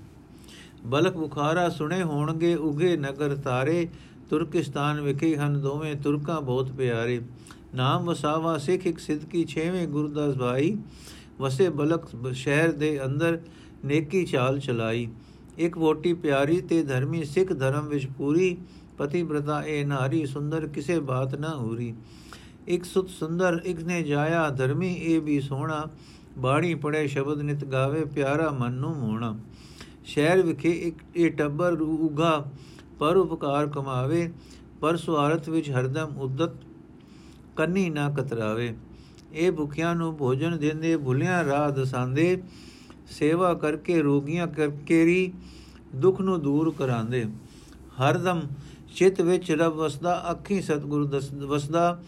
ਬਲਕ 0.84 1.16
ਬੁਖਾਰਾ 1.16 1.68
ਸੁਣੇ 1.68 2.02
ਹੋਣਗੇ 2.02 2.54
ਉਗੇ 2.54 2.96
ਨਗਰ 2.96 3.34
ਤਾਰੇ, 3.36 3.88
ਤੁਰਕਿਸਤਾਨ 4.30 5.00
ਵਿਖੇ 5.00 5.36
ਹਨ 5.36 5.60
ਦੋਵੇਂ 5.60 5.94
ਤੁਰਕਾਂ 5.96 6.40
ਬਹੁਤ 6.40 6.70
ਪਿਆਰੇ। 6.70 7.20
ਨਾਮ 7.74 8.04
ਵਸਾਵਾ 8.04 8.56
ਸਿੱਖ 8.58 8.86
ਇੱਕ 8.86 8.98
ਸਿੱਧਕੀ 8.98 9.44
ਛੇਵੇਂ 9.44 9.86
ਗੁਰਦਾਸ 9.88 10.34
ਭਾਈ 10.34 10.76
ਵਸੇ 11.42 11.68
ਬਲਕ 11.70 12.32
ਸ਼ਹਿਰ 12.34 12.72
ਦੇ 12.72 12.98
ਅੰਦਰ 13.04 13.38
ਨੇਕੀ 13.84 14.24
ਚਾਲ 14.24 14.58
ਚਲਾਈ। 14.58 15.08
ਇੱਕ 15.58 15.78
ਵੋਟੀ 15.78 16.12
ਪਿਆਰੀ 16.14 16.60
ਤੇ 16.60 16.82
ਧਰਮੀ 16.82 17.24
ਸਿੱਖ 17.24 17.52
ਧਰਮ 17.52 17.88
ਵਿੱਚ 17.88 18.06
ਪੂਰੀ 18.18 18.56
ਪਤੀ 18.98 19.22
ਬ੍ਰਤਾ 19.22 19.62
ਇਹ 19.64 19.84
ਨਾਰੀ 19.86 20.24
ਸੁੰਦਰ 20.26 20.66
ਕਿਸੇ 20.68 20.98
ਬਾਤ 21.00 21.34
ਨਾ 21.34 21.54
ਹੋਰੀ। 21.56 21.94
ਇੱਕ 22.68 22.84
ਸੁਤ 22.84 23.08
ਸੁੰਦਰ, 23.08 23.60
ਇੱਕ 23.64 23.82
ਨੇ 23.82 24.02
ਜਾਇਆ 24.02 24.48
ਧਰਮੀ, 24.50 24.92
ਇਹ 24.94 25.20
ਵੀ 25.20 25.40
ਸੋਹਣਾ। 25.40 25.86
ਬਾਣੀ 26.38 26.74
ਪੜੇ 26.74 27.06
ਸ਼ਬਦ 27.08 27.40
ਨਿਤ 27.40 27.64
ਗਾਵੇ 27.64 28.04
ਪਿਆਰਾ 28.04 28.50
ਮਨ 28.50 28.72
ਨੂੰ 28.72 28.94
ਮੋਣਾ 28.96 29.34
ਸ਼ਹਿਰ 30.04 30.42
ਵਿਖੇ 30.42 30.70
ਇੱਕ, 30.70 31.02
ਇਹ 31.16 31.30
ਟੱਬਰ 31.30 31.80
ਉਗਾ, 31.80 32.44
ਪਰ 32.98 33.16
ਉਪਕਾਰ 33.16 33.66
ਕਮਾਵੇ, 33.66 34.30
ਪਰ 34.80 34.96
ਸੁਆਰਥ 34.96 35.48
ਵਿੱਚ 35.48 35.70
ਹਰਦਮ 35.70 36.16
ਉਦਤ 36.18 36.54
ਕੰਨੀ 37.56 37.88
ਨਾ 37.90 38.08
ਕਤਰਾਵੇ। 38.10 38.74
ਇਹ 39.32 39.52
ਭੁਖਿਆਂ 39.52 39.94
ਨੂੰ 39.94 40.14
ਭੋਜਨ 40.16 40.58
ਦਿੰਦੇ, 40.58 40.96
ਭੁਲਿਆਂ 40.96 41.44
ਰਾਹ 41.44 41.70
ਦਸਾਂਦੇ 41.70 42.42
ਸੇਵਾ 43.10 43.52
ਕਰਕੇ 43.54 44.00
ਰੋਗੀਆਂ 44.02 44.46
ਕਰਕੇਰੀ 44.46 45.32
ਦੁੱਖ 45.96 46.20
ਨੂੰ 46.20 46.40
ਦੂਰ 46.42 46.72
ਕਰਾਂਦੇ 46.78 47.24
ਹਰਦਮ 48.00 48.40
ਚਿਤ 48.96 49.20
ਵਿੱਚ 49.20 49.50
ਰਬ 49.52 49.74
ਵਸਦਾ, 49.74 50.30
ਅੱਖੀ 50.30 50.60
ਸਤਿਗੁਰੂ 50.60 51.06
ਵਸਦਾ, 51.46 52.02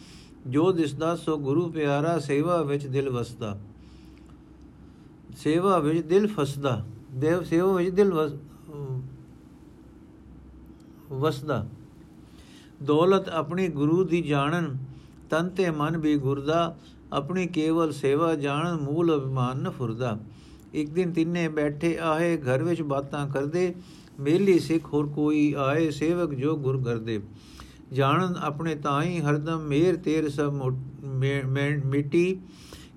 ਜੋ 0.47 0.71
ਦਿਸਦਾ, 0.73 1.15
ਸੋ 1.17 1.37
ਗੁਰੂ 1.39 1.71
ਪਿਆਰਾ 1.71 2.19
ਸੇਵਾ 2.19 2.63
ਵਿੱਚ 2.63 2.87
ਦਿਲ 2.87 3.11
ਵਸਦਾ। 3.11 3.59
ਸੇਵਾ 5.37 5.79
ਵਿੱਚ 5.79 6.01
ਦਿਲ 6.07 6.27
ਫਸਦਾ, 6.29 6.85
ਦੇਵ 7.13 7.43
ਸੇਵਾ 7.43 7.73
ਵਿੱਚ 7.73 7.91
ਦਿਲ 7.91 8.13
ਵਸਦਾ। 11.13 11.67
ਦੌਲਤ 12.83 13.29
ਆਪਣੀ 13.31 13.69
ਗੁਰੂ 13.69 14.05
ਦੀ 14.05 14.21
ਜਾਣਨ, 14.23 14.77
ਤਨ 15.31 15.49
ਤੇ 15.49 15.71
ਮਨ 15.71 15.97
ਵੀ 15.97 16.17
ਗੁਰਦਾ 16.19 16.77
ਆਪਣੀ 17.13 17.47
ਕੇਵਲ 17.47 17.93
ਸੇਵਾ 17.93 18.35
ਜਾਣਨ 18.35 18.81
ਮੂਲ 18.81 19.17
ਅਭਿਮਾਨ 19.17 19.63
ਨ 19.63 19.71
ਫੁਰਦਾ। 19.71 20.19
ਇੱਕ 20.75 20.91
ਦਿਨ 20.91 21.13
ਤਿੰਨੇ 21.13 21.49
ਬੈਠੇ 21.49 21.97
ਆਏ 22.03 22.37
ਘਰ 22.37 22.63
ਵਿੱਚ 22.63 22.83
ਬਾਤਾਂ 22.83 23.29
ਕਰਦੇ। 23.29 23.75
ਮੇਲੀ 24.21 24.59
ਸਿੱਖ 24.59 24.93
ਹੋਰ 24.93 25.07
ਕੋਈ 25.07 25.55
ਆਏ, 25.59 25.91
ਸੇਵਕ 25.91 26.35
ਜੋ 26.35 26.57
ਗੁਰ 26.57 26.83
ਕਰਦੇ 26.83 27.21
ਜਾਣਨ 27.93 28.35
ਆਪਣੇ 28.37 28.75
ਤਾਈ 28.75 29.19
ਹਰਦਮ 29.21 29.61
ਮੇਰ 29.61 29.97
ਤੇਰ 29.97 30.29
ਸਭ 30.29 30.55
ਮਿੱਟੀ 31.85 32.41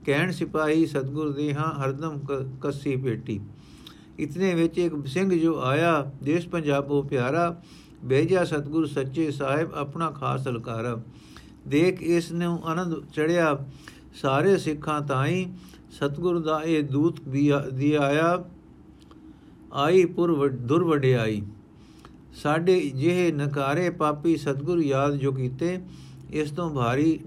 ਕਹਿਣ 0.05 0.31
ਸਿਪਾਹੀ 0.31 0.85
ਸਤਗੁਰ 0.85 1.31
ਦੇ 1.33 1.53
ਹਾਂ, 1.53 1.83
ਹਰਦਮ 1.83 2.19
ਕੱਸੀ 2.61 2.95
ਪੇਟੀ। 2.95 3.39
ਇਤਨੇ 4.19 4.53
ਵਿੱਚ 4.53 4.77
ਇੱਕ 4.77 5.07
ਸਿੰਘ 5.07 5.39
ਜੋ 5.39 5.59
ਆਇਆ, 5.61 6.11
ਦੇਸ਼ 6.23 6.47
ਪੰਜਾਬੋਂ 6.49 7.03
ਪਿਆਰਾ। 7.03 7.61
ਬੇਜਾ 8.03 8.43
ਸਤਗੁਰ 8.43 8.85
ਸੱਚੇ 8.85 9.31
ਸਾਹਿਬ 9.31 9.73
ਆਪਣਾ 9.75 10.09
ਖਾਸ 10.11 10.47
ਹਲਕਾਰਾ। 10.47 11.01
ਦੇਖ 11.67 12.01
ਇਸ 12.01 12.31
ਨੂੰ 12.31 12.59
ਆਨੰਦ 12.65 13.05
ਚੜਿਆ। 13.13 13.57
ਸਾਰੇ 14.21 14.57
ਸਿੱਖਾਂ 14.57 15.01
ਤਾਈ 15.01 15.45
ਸਤਗੁਰ 15.91 16.39
ਦਾ 16.39 16.61
ਇਹ 16.63 16.83
ਦੂਤ 16.83 17.19
ਦੀ 17.73 17.93
ਆਇਆ, 17.93 18.43
ਆਈ 19.73 20.05
ਪੁਰ 20.05 20.49
ਦੁਰ 20.49 20.83
ਵਡਿਆਈ। 20.83 21.41
ਸਾਡੇ 22.33 22.79
ਜਿਹੇ 22.91 23.31
ਨਕਾਰੇ 23.31 23.89
ਪਾਪੀ 23.89 24.35
ਸਤਗੁਰ 24.37 24.79
ਯਾਦ 24.79 25.15
ਜੋ 25.15 25.31
ਕੀਤੇ, 25.31 25.79
ਇਸ 26.31 26.51
ਤੋਂ 26.51 26.69
ਭਾਰੀ 26.69 27.19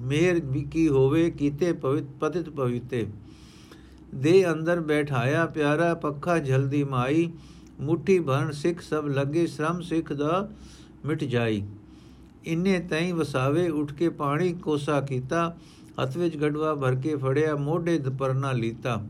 ਮੇਰ 0.00 0.40
ਵੀ 0.44 0.62
ਕੀ 0.62 0.88
ਹੋਵੇ, 0.88 1.30
ਕੀਤੇ 1.30 1.72
ਪਵਿੱਤ 1.72 2.06
ਪਤਿਤ 2.20 2.48
ਪਵਿੱਤੇ। 2.50 3.06
ਦੇ 4.14 4.52
ਅੰਦਰ 4.52 4.80
ਬੈਠਾਇਆ 4.80 5.46
ਪਿਆਰਾ 5.46 5.94
ਪੱਖਾ 5.94 6.38
ਜਲਦੀ 6.38 6.82
ਮਾਈ, 6.84 7.30
ਮੁਠੀ 7.80 8.18
ਭਰਨ 8.18 8.50
ਸਿੱਖ 8.52 8.80
ਸਭ 8.80 9.06
ਲੱਗੇ, 9.08 9.46
ਸ਼ਰਮ 9.46 9.80
ਸਿੱਖ 9.82 10.12
ਦਾ 10.12 10.48
ਮਿਟ 11.06 11.24
ਜਾਈ। 11.24 11.62
ਇੰਨੇ 12.44 12.78
ਤੈਂ 12.80 13.14
ਵਸਾਵੇ, 13.14 13.68
ਉੱਠ 13.68 13.92
ਕੇ 13.92 14.08
ਪਾਣੀ 14.08 14.52
ਕੋਸਾ 14.54 15.00
ਕੀਤਾ 15.00 15.56
ਹੱਥ 16.02 16.16
ਵਿੱਚ 16.16 16.36
ਗੜਵਾ 16.36 16.74
ਭਰ 16.74 16.94
ਕੇ 16.94 17.16
ਫੜਿਆ, 17.16 17.56
ਮੋਢੇ 17.56 17.98
ਦਪਰਨਾ 17.98 18.52
ਲੀਤਾ। 18.52 19.06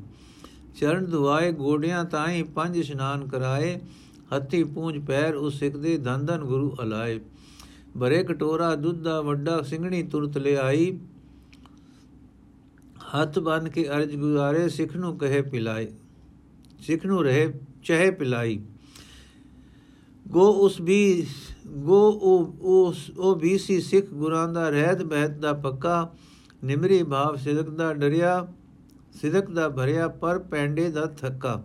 ਚਰਨ 0.76 1.04
ਦੁਆਏ, 1.04 1.52
ਗੋਡਿਆਂ 1.52 2.04
ਤਾਈ 2.04 2.42
ਪੰਜ 2.42 2.76
ਇਸ਼ਨਾਨ 2.76 3.28
ਕਰਾਏ। 3.28 3.80
ਹੱਥੀ 4.36 4.64
ਪੂੰਝ 4.64 4.98
ਪੈਰ 5.06 5.34
ਉਸ 5.34 5.58
ਸਿੱਖ 5.58 5.76
ਦੇ 5.76 5.98
ਧੰਦਨ 5.98 6.38
ਗੁਰੂ 6.38 6.76
ਅਲਾਏ। 6.82 7.20
ਬਰੇ 7.96 8.24
ਕਟੋਰਾ 8.24 8.74
ਦੁੱਧ 8.74 9.02
ਦਾ 9.02 9.20
ਵੱਡਾ 9.20 9.62
ਸਿੰਘਣੀ 9.62 10.02
ਤੁਰਤ 10.02 10.38
ਲਿਆਈ। 10.38 10.98
ਹੱਥ 13.14 13.38
ਬੰਨ 13.38 13.68
ਕੇ 13.68 13.88
ਅਰਜ 13.88 14.16
ਗੁਜ਼ਾਰੇ, 14.16 14.68
ਸਿੱਖ 14.68 14.96
ਨੂੰ 14.96 15.18
ਕਹੇ 15.18 15.42
ਪਿਲਾਏ। 15.42 15.86
ਸਿੱਖ 16.80 17.06
ਨੂੰ 17.06 17.24
ਰਹੇ, 17.24 17.54
ਚਹੇ 17.84 18.10
ਪਿਲਾਈ। 18.10 18.60
ਗੋ 20.28 20.52
ਉਸ 20.52 20.80
ਵੀ, 20.80 21.26
ਗੋ 21.66 22.10
ਉਹ 22.10 22.56
ਉਸ 22.60 23.10
ਉਹ 23.10 23.36
ਵੀ 23.36 23.58
ਸੀ 23.58 23.80
ਸਿੱਖ 23.80 24.06
ਗੁਰਾਂ 24.06 24.48
ਦਾ 24.48 24.68
ਰਹਿਤ 24.68 25.02
ਬਹਿਤ 25.02 25.30
ਦਾ 25.30 25.52
ਪੱਕਾ। 25.52 26.12
ਨਿਮਰੀ 26.64 27.02
ਭਾਵ 27.02 27.36
ਸਿਦਕ 27.36 27.70
ਦਾ 27.70 27.94
ਡਰਿਆ, 27.94 28.46
ਸਿਦਕ 29.20 29.50
ਦਾ 29.50 29.68
ਭਰਿਆ 29.68 30.08
ਪਰ 30.08 30.38
ਪੈਂਡੇ 30.38 30.90
ਦਾ 30.90 31.06
ਥੱਕਾ। 31.06 31.62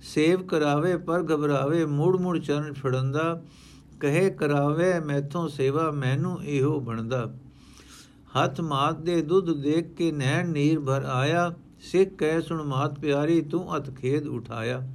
ਸੇਵ 0.00 0.46
ਕਰਾਵੇ 0.46 0.96
ਪਰ 0.96 1.20
ਘਬਰਾਵੇ, 1.20 1.84
ਮੂੜ 1.84 2.16
ਮੂੜ 2.16 2.38
ਚਰਨ 2.38 2.72
ਫੜੰਦਾ 2.72 3.42
ਕਹੇ 4.00 4.30
ਕਰਾਵੇ, 4.30 5.00
ਮੈਥੋਂ 5.00 5.48
ਸੇਵਾ 5.48 5.90
ਮੈਨੂੰ 5.90 6.44
ਇਹੋ 6.44 6.80
ਬਣਦਾ। 6.80 7.34
ਹੱਥ 8.36 8.60
ਮਾਤ 8.60 8.98
ਦੇ 8.98 9.22
ਦੁੱਧ 9.22 9.62
ਦੇਖ 9.62 9.94
ਕੇ 9.94 10.12
ਨੈਣ 10.12 10.48
ਨੀਰ 10.48 10.80
ਭਰ 10.80 11.04
ਆਇਆ। 11.04 11.54
ਸਿੱਖ 11.80 12.10
ਕਹਿ, 12.10 12.40
ਸੁਣ 12.42 12.62
ਮਾਤ 12.62 13.00
ਪਿਆਰੀ, 13.00 13.40
ਤੂੰ 13.40 13.76
ਅਤ 13.76 13.90
ਖੇਦ 13.90 14.26
ਉਠਾਇਆ। 14.26 14.88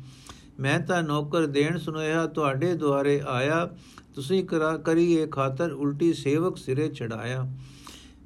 ਮੈਂ 0.60 0.80
ਤਾਂ 0.80 1.04
ਨੌਕਰ 1.04 1.46
ਦੇਣ 1.46 1.78
ਸੁਨੋਇਆ 1.78 2.28
ਤੁਹਾਡੇ 2.28 2.74
ਦੁਆਰੇ 2.74 3.22
ਆਇਆ। 3.28 3.70
ਤੁਸੀਂ 4.16 4.44
ਕਰਾ, 4.44 4.78
ਕਰੀਏ 4.78 5.28
ਖਾਤਰ 5.28 5.72
ਉਲਟੀ 5.72 6.14
ਸੇਵਕ 6.14 6.58
ਸਿਰੇ 6.58 6.88
ਚੜਾਇਆ। 6.88 7.52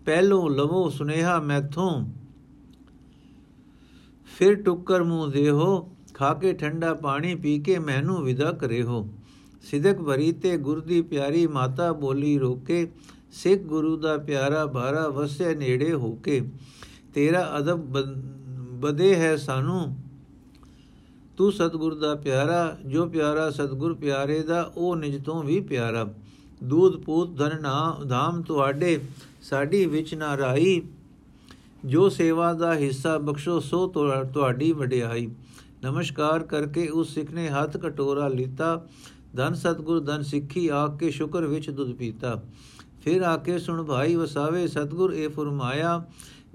ਪਹਿਲੋਂ 0.08 0.50
ਲਵੋ 0.50 0.90
ਸੁਨੇਹਾ 0.90 1.40
ਮੈਥੋਂ। 1.40 1.92
ਫਿਰ 4.38 4.54
ਟੁੱਕਰ 4.56 5.04
ਮੂੰਹ 5.04 5.32
ਦੇਹੋ, 5.32 5.90
ਖਾ 6.14 6.34
ਕੇ 6.34 6.54
ਠੰਡਾ 6.54 6.94
ਪਾਣੀ 6.94 7.34
ਪੀ 7.36 7.58
ਕੇ 7.60 7.78
ਮੈਨੂੰ 7.80 8.22
ਵਿਦਾ 8.24 8.52
ਕਰੇ 8.52 8.82
ਹੋ 8.84 9.08
ਸਿਦਕ 9.62 10.02
ਭਰੀ 10.02 10.32
ਤੇ 10.32 10.56
ਗੁਰ 10.58 10.80
ਦੀ 10.82 11.02
ਪਿਆਰੀ 11.02 11.46
ਮਾਤਾ 11.48 11.92
ਬੋਲੀ 11.94 12.38
ਰੋਕੇ, 12.40 12.88
ਸਿੱਖ 13.34 13.62
ਗੁਰੂ 13.64 13.98
ਦਾ 13.98 14.18
ਪਿਆਰਾ 14.18 14.66
ਭਾਰਾ 14.68 15.08
ਵਸਿਆ 15.10 15.54
ਨੇੜੇ 15.56 15.92
ਹੋ 15.94 16.12
ਕੇ 16.16 16.42
ਤੇਰਾ 17.14 17.42
ਅਦਬ 17.58 17.78
ਬਦੇ 18.82 19.14
ਹੈ 19.16 19.36
ਸਾਨੂੰ। 19.38 19.96
ਤੂੰ 21.38 21.52
ਸਤਗੁਰ 21.52 21.96
ਦਾ 21.96 22.16
ਪਿਆਰਾ, 22.16 22.78
ਜੋ 22.86 23.06
ਪਿਆਰਾ 23.08 23.50
ਸਤਗੁਰ 23.50 23.94
ਪਿਆਰੇ 23.94 24.42
ਦਾ, 24.44 24.62
ਉਹ 24.78 24.96
ਨਿਜ 24.96 25.24
ਤੋਂ 25.24 25.44
ਵੀ 25.44 25.60
ਪਿਆਰਾ। 25.62 26.08
ਦੂਧ 26.64 26.96
ਪੂਤ 27.02 27.38
ਧਨ 27.38 27.62
ਨਾ 27.62 27.98
ਧਾਮ 28.10 28.42
ਤੁਹਾਡੇ 28.42 29.00
ਸਾਡੀ 29.50 29.86
ਵਿੱਚ 29.86 30.14
ਨਾ 30.16 30.36
ਰਾਈ 30.38 30.82
ਜੋ 31.86 32.08
ਸੇਵਾ 32.10 32.54
ਦਾ 32.54 32.74
ਹਿੱਸਾ 32.76 33.18
ਬਖਸ਼ੋ, 33.18 33.60
ਸੋ 33.60 33.88
ਤੁਹਾਡੀ 34.34 34.72
ਵਡਿਆਈ। 34.72 35.28
ਨਮਸਕਾਰ 35.84 36.44
ਕਰਕੇ 36.44 36.88
ਉਸ 36.88 37.14
ਸਿੱਖ 37.14 37.32
ਨੇ 37.32 37.48
ਹੱਥ 37.50 37.78
ਕਟੋਰਾ 37.78 38.28
ਲੀਤਾ। 38.28 38.86
ਧਨ 39.36 39.54
ਸਤਗੁਰ, 39.54 40.00
ਧਨ 40.00 40.22
ਸਿੱਖੀ 40.22 40.68
ਆ 40.68 40.88
ਕੇ 41.00 41.12
ਸ਼ੁਕਰ 41.12 41.46
ਵਿੱਚ 41.46 41.70
ਦੁੱਧ 41.70 41.94
ਪੀਤਾ। 41.94 42.42
ਫਿਰ 43.04 43.22
ਆ 43.22 43.36
ਕੇ 43.38 43.58
ਸੁਣ 43.60 43.84
ਭਾਈ 43.84 44.16
ਵਸਾਵੇ, 44.16 44.68
ਸਤਗੁਰ 44.68 45.14
ਇਹ 45.14 45.30
ਫਰਮਾਇਆ, 45.30 46.04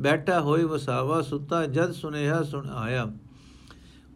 ਬੈਠਾ 0.01 0.41
ਹੋਏ 0.41 0.65
ਵਸਾਵਾ, 0.65 1.21
ਸੁੱਤਾ 1.23 1.65
ਜਦ 1.67 1.93
ਸੁਨੇਹਾ 1.93 2.43
ਸੁਣ 2.43 2.69
ਆਇਆ। 2.69 3.11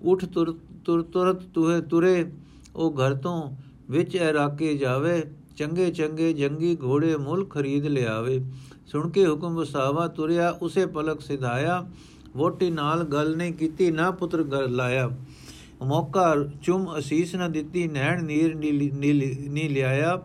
ਉਠ 0.02 0.24
ਤੁਰ 0.24 0.56
ਤੁਰ, 0.84 1.02
ਤੁਰਤ 1.02 1.42
ਤੁਹੇ 1.44 1.80
ਤੁਰੇ, 1.80 2.30
ਉਹ 2.74 2.94
ਘਰ 2.94 3.14
ਤੋਂ 3.14 3.50
ਵਿੱਚ 3.90 4.16
ਐ 4.16 4.32
ਰਾਕੇ 4.32 4.76
ਜਾਵੇ। 4.76 5.22
ਚੰਗੇ 5.56 5.90
ਚੰਗੇ 5.90 6.32
ਜੰਗੀ 6.32 6.76
ਘੋੜੇ 6.82 7.16
ਮੁੱਲ 7.16 7.44
ਖਰੀਦ 7.44 7.86
ਲਿਆਵੇ। 7.86 8.40
ਸੁਣ 8.86 9.08
ਕੇ 9.10 9.26
ਹੁਕਮ 9.26 9.54
ਵਸਾਵਾ 9.54 10.06
ਤੁਰਿਆ, 10.08 10.50
ਉਸੇ 10.62 10.86
ਪਲਕ 10.86 11.20
ਸਿਧਾਇਆ। 11.20 11.86
ਵੋਟੀ 12.36 12.70
ਨਾਲ 12.70 13.04
ਗੱਲ 13.04 13.36
ਨਹੀਂ 13.36 13.52
ਕੀਤੀ, 13.52 13.90
ਨਾ 13.90 14.10
ਪੁੱਤਰ 14.10 14.42
ਗਰ 14.44 14.68
ਲਾਇਆ। 14.70 15.08
ਮੌਕਾ 15.82 16.34
ਚੁੰਮ 16.62 16.98
ਅਸੀਸ 16.98 17.34
ਨਾ 17.34 17.48
ਦਿੱਤੀ, 17.48 17.86
ਨੈਣ 17.88 18.24
ਨੀਰ 18.24 18.54
ਨੀ 18.54 19.68
ਲਿਆਇਆ। 19.68 20.16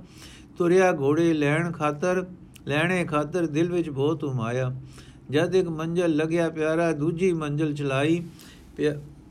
ਤੁਰਿਆ 0.58 0.92
ਘੋੜੇ 0.94 1.34
ਲੈਣ 1.34 1.72
ਖਾਤਰ, 1.72 2.26
ਲੈਣੇ 2.68 3.04
ਖਾਤਰ 3.06 3.46
ਦਿਲ 3.48 3.72
ਵਿੱਚ 3.72 3.90
ਬਹੁਤ 3.90 4.24
ਉਮਾਇਆ। 4.24 4.72
ਜਦ 5.30 5.56
ਇੱਕ 5.56 5.68
ਮੰਜ਼ਲ 5.70 6.16
ਲਗਿਆ 6.16 6.50
ਪਿਆਰਾ, 6.50 6.92
ਦੂਜੀ 6.92 7.32
ਮੰਜ਼ਲ 7.34 7.74
ਚਲਾਈ 7.74 8.22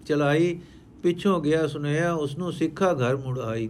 ਚਲਾਈ, 0.06 0.58
ਪਿੱਛੋਂ 1.02 1.40
ਗਿਆ 1.42 1.66
ਸੁਨੇਹਾ 1.66 2.12
ਉਸ 2.14 2.36
ਨੂੰ 2.38 2.52
ਸਿੱਖਾ 2.52 2.92
ਘਰ 2.94 3.16
ਮੁੜ 3.16 3.38
ਆਈ। 3.38 3.68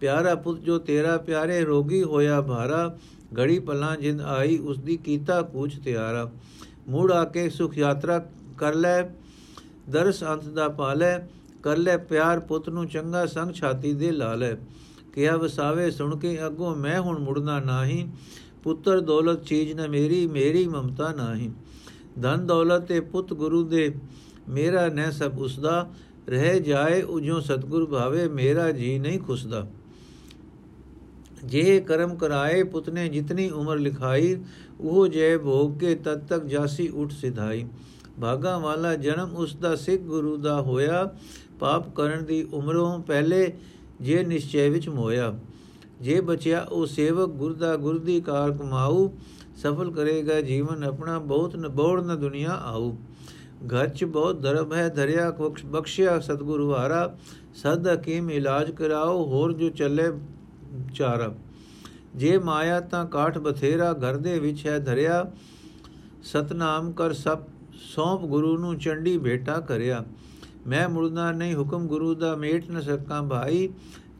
ਪਿਆਰਾ 0.00 0.34
ਪੁੱਤ 0.34 0.60
ਜੋ 0.60 0.78
ਤੇਰਾ 0.78 1.16
ਪਿਆਰੇ 1.18 1.64
ਰੋਗੀ 1.64 2.02
ਹੋਇਆ 2.02 2.40
ਭਾਰਾ, 2.40 2.96
ਘੜੀ 3.38 3.58
ਪਲਾਂ 3.58 3.96
ਜਿੰਦ 3.96 4.20
ਆਈ 4.20 4.58
ਉਸ 4.58 4.78
ਦੀ 4.78 4.96
ਕੀਤਾ 4.96 5.40
ਕੂਚ 5.42 5.78
ਤਿਆਰਾ। 5.84 6.30
ਮੂੜ 6.88 7.10
ਆ 7.12 7.24
ਕੇ 7.24 7.48
ਸੁਖ 7.50 7.78
ਯਾਤਰਾ 7.78 8.18
ਕਰ 8.58 8.74
ਲੈ, 8.74 9.02
ਦਰਸ 9.90 10.22
ਅੰਤ 10.24 10.44
ਦਾ 10.44 10.68
ਪਾਲੇ, 10.68 11.06
ਕਰ 11.62 11.76
ਲੈ 11.76 11.96
ਪਿਆਰ 11.96 12.40
ਪੁੱਤ 12.40 12.68
ਨੂੰ 12.68 12.86
ਚੰਗਾ 12.86 13.26
ਸੰਗ 13.26 13.52
ਛਾਤੀ 13.52 13.92
ਦੇ 13.92 14.10
ਲਾ 14.10 14.34
ਲੈ। 14.34 14.54
ਕਿਹਾ 15.14 15.36
ਵਸਾਵੇ 15.36 15.90
ਸੁਣ 15.90 16.16
ਕੇ 16.16 16.38
ਅੱਗੋਂ 16.46 16.74
ਮੈਂ 16.76 17.00
ਹੁਣ 17.00 17.18
ਮੁੜਨਾ 17.18 17.58
ਨਹੀਂ, 17.60 18.06
ਪੁੱਤਰ 18.62 19.00
ਦੌਲਤ 19.00 19.44
ਚੀਜ਼ 19.44 19.72
ਨਾ 19.72 19.86
ਮੇਰੀ 19.86 20.26
ਮੇਰੀ 20.26 20.66
ਮਮਤਾ 20.68 21.12
ਨਹੀਂ। 21.12 21.50
ਧਨ 22.22 22.46
ਦੌਲਤ 22.46 22.82
ਤੇ 22.82 23.00
ਪੁੱਤ 23.00 23.32
ਗੁਰੂ 23.34 23.62
ਦੇ, 23.64 23.94
ਮੇਰਾ 24.48 24.86
ਨਹਿ 24.88 25.12
ਸਭ 25.12 25.38
ਉਸਦਾ। 25.38 25.88
ਰਹਿ 26.28 26.60
ਜਾਏ 26.60 27.02
ਉਜੋਂ 27.02 27.40
ਸਤਗੁਰ 27.40 27.84
ਭਾਵੇ, 27.86 28.28
ਮੇਰਾ 28.28 28.70
ਜੀ 28.70 28.98
ਨਹੀਂ 28.98 29.18
ਖੁਸਦਾ। 29.20 29.66
ਜੇ 31.46 31.80
ਕਰਮ 31.80 32.14
ਕਰਾਏ 32.14 32.62
ਪੁੱਤ 32.62 32.90
ਨੇ 32.90 33.08
ਜਿਤਨੀ 33.08 33.48
ਉਮਰ 33.50 33.78
ਲਿਖਾਈ, 33.78 34.36
ਉਹ 34.80 35.08
ਜੇ 35.08 35.36
ਭੋਗ 35.38 35.78
ਕੇ 35.78 35.94
ਤਦ 35.94 36.26
ਤੱਕ 36.26 36.44
ਜਾਸੀ 36.44 36.88
ਉਠ 36.88 37.12
ਸਿਧਾਈ। 37.12 37.64
ਭਾਗਾ 38.20 38.58
ਵਾਲਾ 38.58 38.94
ਜਨਮ 38.94 39.34
ਉਸ 39.36 39.56
ਦਾ 39.56 39.74
ਸਿੱਖ 39.76 40.02
ਗੁਰੂ 40.02 40.36
ਦਾ 40.36 40.60
ਹੋਇਆ। 40.60 41.04
ਪਾਪ 41.60 41.94
ਕਰਨ 41.94 42.24
ਦੀ 42.24 42.42
ਉਮਰੋਂ 42.52 42.98
ਪਹਿਲੇ 42.98 43.52
ਜੇ 44.00 44.22
ਨਿਸ਼ਚੈ 44.24 44.68
ਵਿੱਚ 44.70 44.88
ਮੋਇਆ। 44.88 45.32
ਜੇ 46.00 46.20
ਬਚਿਆ 46.20 46.60
ਉਹ 46.62 46.86
ਸੇਵਕ 46.86 47.30
ਗੁਰ 47.30 47.52
ਦਾ 47.52 47.76
ਗੁਰ 47.76 47.98
ਦੀ 47.98 48.20
ਕਾਰ 48.20 48.50
ਕਮਾਉ 48.50 49.08
ਸਫਲ 49.56 49.90
ਕਰੇਗਾ 49.90 50.40
ਜੀਵਨ 50.40 50.84
ਆਪਣਾ 50.84 51.18
ਬਹੁਤ 51.18 51.56
ਨਬੋੜ 51.56 52.00
ਨ 52.00 52.18
ਦੁਨੀਆ 52.20 52.60
ਆਉ 52.64 52.94
ਘਰ 53.66 53.88
ਚ 53.88 54.04
ਬਹੁਤ 54.04 54.40
ਦਰਬ 54.40 54.72
ਹੈ 54.72 54.88
ਧਰਿਆ 54.88 55.30
ਬਖਸ਼ਿਆ 55.66 56.18
ਸਤਗੁਰੂ 56.20 56.72
ਹਾਰਾ। 56.74 57.16
ਸਦ 57.54 57.88
ਹਕੀਮ 57.88 58.30
ਇਲਾਜ 58.30 58.70
ਕਰਾਓ, 58.70 59.24
ਹੋਰ 59.24 59.52
ਜੋ 59.52 59.68
ਚੱਲੇ 59.70 60.10
ਚਾਰ 60.94 61.32
ਜੇ 62.16 62.38
ਮਾਇਆ 62.38 62.80
ਤਾਂ 62.80 63.04
ਕਾਠ 63.06 63.38
ਬਥੇਰਾ 63.38 63.92
ਘਰ 63.92 64.16
ਦੇ 64.16 64.38
ਵਿੱਚ 64.38 64.66
ਹੈ 64.66 64.78
ਧਰਿਆ, 64.78 65.24
ਸਤਨਾਮ 66.22 66.92
ਕਰ 66.92 67.12
ਸਭ 67.12 67.42
ਸੌਂਪ 67.94 68.20
ਗੁਰੂ 68.20 68.56
ਨੂੰ 68.58 68.78
ਚੰਡੀ 68.78 69.16
ਭੇਟਾ 69.18 69.58
ਕਰਿਆ। 69.60 70.04
ਮੈਂ 70.66 70.88
ਮੁਰਦਾ 70.88 71.30
ਨਹੀਂ, 71.32 71.54
ਹੁਕਮ 71.54 71.86
ਗੁਰੂ 71.86 72.14
ਦਾ 72.14 72.34
ਮੇਟ 72.36 72.70
ਨ 72.70 72.80
ਸਕਾਂ 72.80 73.22
ਭਾਈ। 73.22 73.68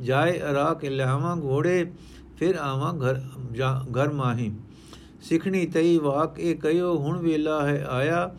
ਜਾਏ 0.03 0.39
ਅਰਾ 0.41 0.73
ਕੇ 0.75 0.91
ਲਿਆਵਾਂ 0.91 1.37
ਘੋੜੇ, 1.37 1.93
ਫਿਰ 2.37 2.55
ਆਵਾਂ 2.55 2.93
ਘਰ 2.95 3.21
ਘਰ 3.97 4.13
ਮਾਹੀ। 4.13 4.53
ਸਿਖਣੀ 5.23 5.67
ਤਈ 5.67 5.99
ਵਾਕ, 5.99 6.39
ਇਹ 6.41 6.57
ਕਹਿਓ, 6.57 6.97
ਹੁਣ 6.99 7.19
ਵੇਲਾ 7.19 7.67
ਹੈ 7.67 7.87
ਆਇਆ। 7.91 8.35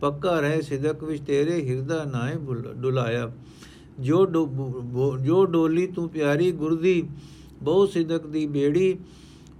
ਪੱਕਾ 0.00 0.38
ਰਹਿ 0.40 0.62
ਸਿਦਕ 0.62 1.04
ਵਿੱਚ 1.04 1.22
ਤੇਰੇ 1.24 1.60
ਹਿਰਦਾ 1.68 2.04
ਨਾਏ 2.04 2.34
ਡੁਲਾਇਆ। 2.74 3.30
ਜੋ 4.00 4.26
ਜੋ 5.20 5.44
ਡੋਲੀ 5.46 5.86
ਤੂੰ 5.86 6.08
ਪਿਆਰੀ 6.08 6.50
ਗੁਰਦੀ 6.52 7.08
ਬਹੁ 7.62 7.86
ਸਿਦਕ 7.86 8.26
ਦੀ 8.26 8.46
ਬੇੜੀ, 8.46 8.96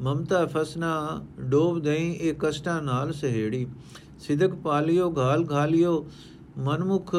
ਮਮਤਾ 0.01 0.45
ਫਸਨਾ 0.47 0.93
ਡੋਬ 1.41 1.79
ਦਈ 1.79 2.11
ਇਹ 2.13 2.35
ਕਸ਼ਟਾਂ 2.35 2.83
ਨਾਲ 2.83 3.13
ਸਹੇੜੀ। 3.13 3.67
ਸਿਦਕ 4.21 4.55
ਪਾਲਿਓ, 4.55 5.13
ਘਾਲ 5.19 5.45
ਘਾਲਿਓ, 5.53 6.07
ਮਨਮੁਖ 6.59 7.15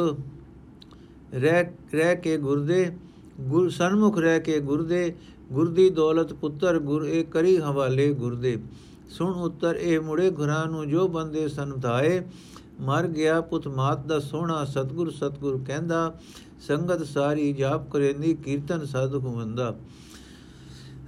ਰਹਿ 1.34 1.64
ਰਹਿ 1.94 2.16
ਕੇ 2.16 2.38
ਗੁਰਦੇ, 2.38 2.86
ਗੁਰ, 3.42 3.70
ਸਨਮੁਖ 3.70 4.18
ਰਹਿ 4.18 4.40
ਕੇ 4.40 4.60
ਗੁਰਦੇ 4.60 5.14
ਗੁਰਦੀ 5.52 5.90
ਦੌਲਤ 5.90 6.34
ਪੁੱਤਰ, 6.34 6.80
ਗੁਰ 6.80 7.06
ਇਹ 7.06 7.26
ਕਰੀ 7.26 7.58
ਹਵਾਲੇ 7.58 8.14
ਗੁਰਦੇ। 8.14 8.58
ਸੁਣ 9.10 9.34
ਉੱਤਰ 9.34 9.76
ਇਹ 9.76 10.00
ਮੁੜੇ 10.00 10.30
ਘਰਾਂ 10.32 10.66
ਨੂੰ, 10.68 10.88
ਜੋ 10.90 11.08
ਬੰਦੇ 11.08 11.48
ਸੰਧਾਏ 11.48 12.22
ਮਰ 12.82 13.08
ਗਿਆ 13.08 13.40
ਪੁੱਤ 13.42 13.68
ਮਾਤ 13.68 14.06
ਦਾ 14.06 14.20
ਸੋਹਣਾ 14.20 14.64
ਸਤਗੁਰ 14.66 15.12
ਸਤਗੁਰ 15.12 15.60
ਕਹਿੰਦਾ, 15.68 16.14
ਸੰਗਤ 16.68 17.04
ਸਾਰੀ 17.06 17.52
ਜਾਪ 17.54 17.90
ਕਰੇਂਦੀ, 17.92 18.34
ਕੀਰਤਨ 18.36 18.86
ਸਾਧੂ 18.86 19.20
ਹੁੰਦਾ 19.20 19.76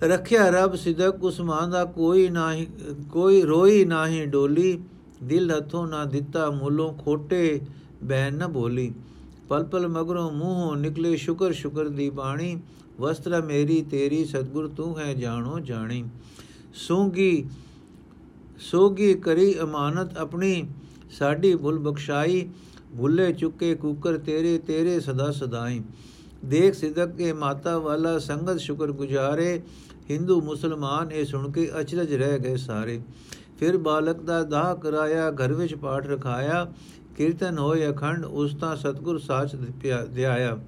ਰੱਖਿਆ 0.04 0.50
ਰਬ 0.50 0.76
ਸਿਦਕ 0.76 1.24
ਉਸਮਾਨ 1.24 1.70
ਦਾ 1.70 1.86
ਕੋਈ 1.86 2.28
ਨਾਹੀ, 2.30 2.68
ਕੋਈ 3.12 3.42
ਰੋਈ 3.42 3.86
ਨਾਹੀ 3.86 4.26
ਡੋਲੀ, 4.26 4.80
ਦਿਲ 5.24 5.52
ਹੱਥੋਂ 5.52 5.88
ਨਾ 5.88 6.04
ਦਿੱਤਾ 6.06 6.50
ਮੁੱਲੋਂ 6.50 6.94
ਖੋਟੇ 6.94 7.62
ਬੈਨ 8.04 8.38
ਨ 8.38 8.48
ਬੋਲੀ। 8.48 8.94
ਪਲ 9.50 9.64
ਪਲ 9.64 9.88
ਮਗਰੋਂ 9.88 10.32
ਮੂੰਹੋਂ 10.32 10.76
ਨਿਕਲੇ 10.76 11.16
ਸ਼ੁਕਰ 11.16 11.52
ਸ਼ੁਕਰ 11.52 11.88
ਦੀ 11.90 12.10
ਬਾਣੀ, 12.10 12.58
ਵਸਤਰ 13.00 13.42
ਮੇਰੀ 13.42 13.82
ਤੇਰੀ 13.82 14.26
ਸਤਗੁਰ 14.26 14.68
ਤੂੰ 14.68 15.00
ਹੈ 15.00 15.14
ਜਾਣੋ 15.14 15.60
ਜਾਣੀ। 15.60 16.04
ਸੋਗੀ 16.74 17.46
ਸੋਗੀ 18.60 19.14
ਕਰੀ 19.14 19.60
ਅਮਾਨਤ 19.60 20.18
ਆਪਣੀ, 20.18 20.66
ਸਾਡੀ 21.12 21.56
ਭੁੱਲ 21.56 21.80
ਬਖਸ਼ਾਈ, 21.80 22.48
ਭੁੱਲੇ 22.98 23.32
ਚੁੱਕੇ 23.34 23.76
ਕੂਕਰ 23.76 24.18
ਤੇਰੇ 24.18 24.58
ਤੇਰੇ 24.58 25.00
ਸਦਾ 25.00 25.32
ਸਦਾਈ। 25.32 25.82
ਦੇਖ 26.46 26.74
ਸਿਦਕ 26.74 27.16
ਕੇ 27.16 27.34
ਮਾਤਾ 27.34 27.78
ਵਾਲਾ 27.80 28.18
ਸੰਗਤ 28.20 28.60
ਸ਼ੁਕਰ 28.60 28.92
ਗੁਜ਼ਾਰੇ 28.92 29.62
ਹਿੰਦੂ 30.10 30.42
ਮੁਸਲਮਾਨ 30.42 31.12
ਇਹ 31.12 31.26
ਸੁਣ 31.26 31.52
ਕੇ 31.52 31.72
ਅਚਰਜ 31.82 32.14
ਰਹਿ 32.14 32.40
ਗਏ 32.40 32.56
ਸਾਰੇ। 32.56 33.02
ਫਿਰ 33.60 33.78
ਬਾਲਕ 33.78 34.22
ਦਾ 34.22 34.44
ਦਾਹ 34.44 34.76
ਕਰਾਇਆ, 34.76 35.32
ਘਰ 35.32 35.54
ਵਿੱਚ 35.54 35.76
ਪਾਠ 35.76 36.08
ਰਖਾਇਆ, 36.08 36.74
ਕੀਰਤਨ 37.18 37.58
ਹੋਏ 37.58 37.92
ਅਖੰਡ, 37.92 38.26
ਉਸ 38.26 38.56
ਤਾਂ 38.56 38.76
ਸਤਗੁਰ 38.76 39.20
ਸਾਚ 39.20 39.56
ਦਿਆਇਆ। 40.10 40.60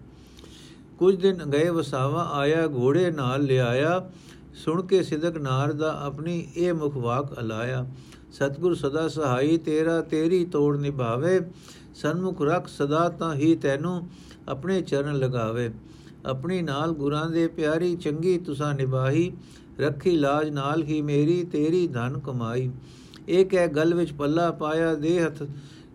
ਕੁਝ 0.99 1.15
ਦਿਨ 1.15 1.37
ਗਏ 1.37 1.69
ਵਸਾਵਾ, 1.69 2.29
ਆਇਆ, 2.33 2.67
ਘੋੜੇ 2.67 3.11
ਨਾਲ 3.11 3.43
ਲਿਆਇਆ। 3.43 4.09
ਸੁਣ 4.53 4.85
ਕੇ 4.85 5.03
ਸਿਦਕ 5.03 5.37
ਨਾਰ 5.37 5.73
ਦਾ 5.73 6.01
ਆਪਣੀ 6.01 6.47
ਇਹ 6.55 6.73
ਮੁਖਵਾਕ 6.73 7.39
ਅਲਾਇਆ। 7.39 7.87
ਸਤਗੁਰ 8.31 8.73
ਸਦਾ 8.73 9.07
ਸਹਾਈ, 9.07 9.57
ਤੇਰਾ 9.57 10.01
ਤੇਰੀ 10.01 10.45
ਤੋੜ 10.45 10.77
ਨਿਭਾਵੇ। 10.77 11.41
ਸਨਮੁਖ 11.95 12.41
ਰੱਖ 12.41 12.67
ਸਦਾ 12.67 13.09
ਤਾਂ 13.09 13.35
ਹੀ 13.35 13.55
ਤੈਨੂੰ 13.55 14.09
ਆਪਣੇ 14.49 14.81
ਚਰਨ 14.81 15.15
ਲਗਾਵੇ। 15.15 15.71
ਆਪਣੀ 16.27 16.61
ਨਾਲ 16.61 16.91
ਗੁਰਾਂ 16.91 17.29
ਦੇ 17.29 17.47
ਪਿਆਰੀ, 17.47 17.95
ਚੰਗੀ 17.95 18.37
ਤੁਸਾਂ 18.37 18.73
ਨਿਭਾਈ 18.73 19.31
ਰੱਖੀ 19.79 20.11
ਲਾਜ 20.11 20.49
ਨਾਲ 20.49 20.83
ਹੀ 20.83 21.01
ਮੇਰੀ, 21.01 21.43
ਤੇਰੀ 21.43 21.87
ਧਨ 21.87 22.19
ਕਮਾਈ। 22.19 22.69
ਇਹ 23.29 23.45
ਕਹਿ 23.45 23.67
ਗਲ 23.67 23.93
ਵਿੱਚ 23.93 24.11
ਪੱਲਾ 24.13 24.51
ਪਾਇਆ, 24.51 24.93
ਦੇ 24.95 25.19
ਹੱਥ 25.23 25.43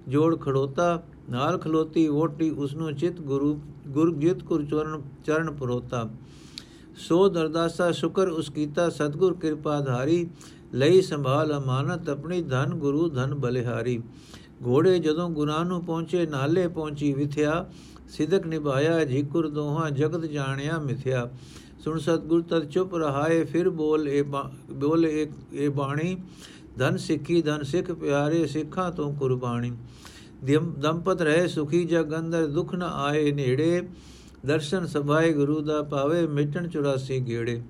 ਜੋੜ 0.09 0.37
ਖੜੋਤਾ। 0.41 1.03
ਨਾਲ 1.31 1.59
ਖਲੋਤੀ 1.59 2.09
ਵੋਟੀ 2.09 2.51
ਉਸ 2.51 2.75
ਨੂੰ 2.75 2.95
ਚਿਤ 2.95 3.21
ਗੁਰੂ 3.21 3.61
ਗੁਰ 3.89 4.15
ਜਿਤ 4.15 4.43
ਕੁਰ 4.43 4.65
ਚਰਨ 4.65 5.03
ਚਰਨ 5.25 5.51
ਪਰੋਤਾ। 5.51 6.09
ਸੋ 6.97 7.29
ਦਰਦਾਸਾ, 7.29 7.91
ਸ਼ੁਕਰ 7.91 8.29
ਉਸ 8.29 8.51
ਕੀਤਾ, 8.51 8.89
ਸਤਗੁਰ 8.91 9.35
ਕਿਰਪਾ 9.35 9.81
ਧਾਰੀ। 9.81 10.27
ਲਈ 10.75 11.01
ਸੰਭਾਲ 11.03 11.57
ਅਮਾਨਤ 11.59 12.09
ਆਪਣੀ 12.09 12.43
ਧਨ 12.43 12.75
ਗੁਰੂ 12.75 13.09
ਧਨ 13.09 13.35
ਬਲਿਹਾਰੀ। 13.35 14.01
ਘੋੜੇ 14.67 14.99
ਜਦੋਂ 14.99 15.29
ਗੁਰਾਂ 15.31 15.65
ਨੂੰ 15.65 15.85
ਪਹੁੰਚੇ, 15.85 16.27
ਨਾਲੇ 16.27 16.69
ਪਹੁੰਚੀ 16.69 17.13
ਵਿਥਿਆ, 17.13 17.71
ਸਿਦਕ 18.09 18.47
ਨਿਭਾਇਆ, 18.47 19.05
ਜਿਕੁਰ 19.05 19.49
ਦੋਹਾਂ 19.49 19.91
ਜਗਤ 19.91 20.25
ਜਾਣਿਆ 20.27 20.79
ਮਿਥਿਆ। 20.79 21.29
ਸੁਣ 21.85 21.99
ਸਤਗੁਰ, 21.99 22.43
ਤਦ 22.43 22.69
ਚੁੱਪ 22.71 22.95
ਰਹਾਏ, 22.95 23.45
ਫਿਰ 23.45 23.71
ਬੋਲ 23.71 24.09
ਇਹ 24.09 24.25
ਬੋਲ 24.73 25.07
ਇਹ 25.07 25.71
ਬਾਣੀ। 25.71 26.17
ਧਨ 26.79 26.97
ਸਿੱਖੀ, 26.97 27.43
ਧਨ 27.43 27.63
ਸਿੱਖ 27.63 27.93
ਪਿਆਰੇ, 27.93 28.47
ਸਿੱਖਾਂ 28.47 28.91
ਤੋਂ 28.93 29.15
ਕੁਰਬਾਨੀ। 29.15 29.73
ਦੰਪਤ 30.79 31.23
ਰਹੇ 31.23 31.49
ਸੁਖੀ, 31.49 31.85
ਜਗ 31.85 32.19
ਅੰਦਰ 32.19 32.47
ਦੁਖ 32.47 32.75
ਨ 32.75 32.83
ਆਏ 32.83 33.33
ਨੇੜੇ। 33.33 33.83
ਦਰਸ਼ਨ 34.47 34.87
ਸਭਾਏ 34.87 35.33
ਗੁਰੂ 35.33 35.61
ਦਾ 35.61 35.83
ਪਾਵੇ 35.83 36.27
ਮਿਟਣ 36.27 36.69
84 36.69 37.21
ਗੇੜੇ। 37.21 37.63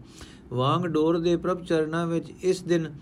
ਵਾਂਗ 0.52 0.82
ਡੋਰ 0.86 1.18
ਦੇ 1.18 1.36
ਪ੍ਰਭ 1.36 1.64
ਚਰਨਾਂ 1.64 2.06
ਵਿੱਚ 2.06 2.32
ਇਸ 2.42 2.62
ਦਿਨ 2.62 2.92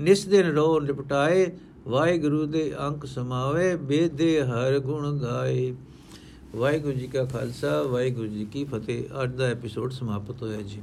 ਨਿਸ 0.00 0.26
ਦਿਨ 0.26 0.46
ਰੋ 0.46 0.78
ਲਿਪਟਾਏ 0.78 1.50
ਵਾਹਿਗੁਰੂ 1.88 2.46
ਦੇ 2.46 2.74
ਅੰਕ 2.80 3.06
ਸਮਾਵੇ, 3.06 3.76
ਬੇਦੇ 3.76 4.42
ਹਰ 4.42 4.78
ਗੁਣ 4.78 5.18
ਗਾਏ। 5.18 5.74
ਵਾਹਿਗੁਰੂ 6.56 6.92
ਜੀ 6.92 7.06
ਕਾ 7.06 7.24
ਖਾਲਸਾ, 7.24 7.82
ਵਾਹਿਗੁਰੂ 7.82 8.28
ਜੀ 8.28 8.44
ਕੀ 8.44 8.64
ਫਤਿਹ। 8.64 9.22
ਅੱਜ 9.22 9.34
ਦਾ 9.34 9.44
ਐਪੀਸੋਡ 9.44 9.92
ਸਮਾਪਤ 9.92 10.42
ਹੋਇਆ 10.42 10.62
ਜੀ। 10.62 10.82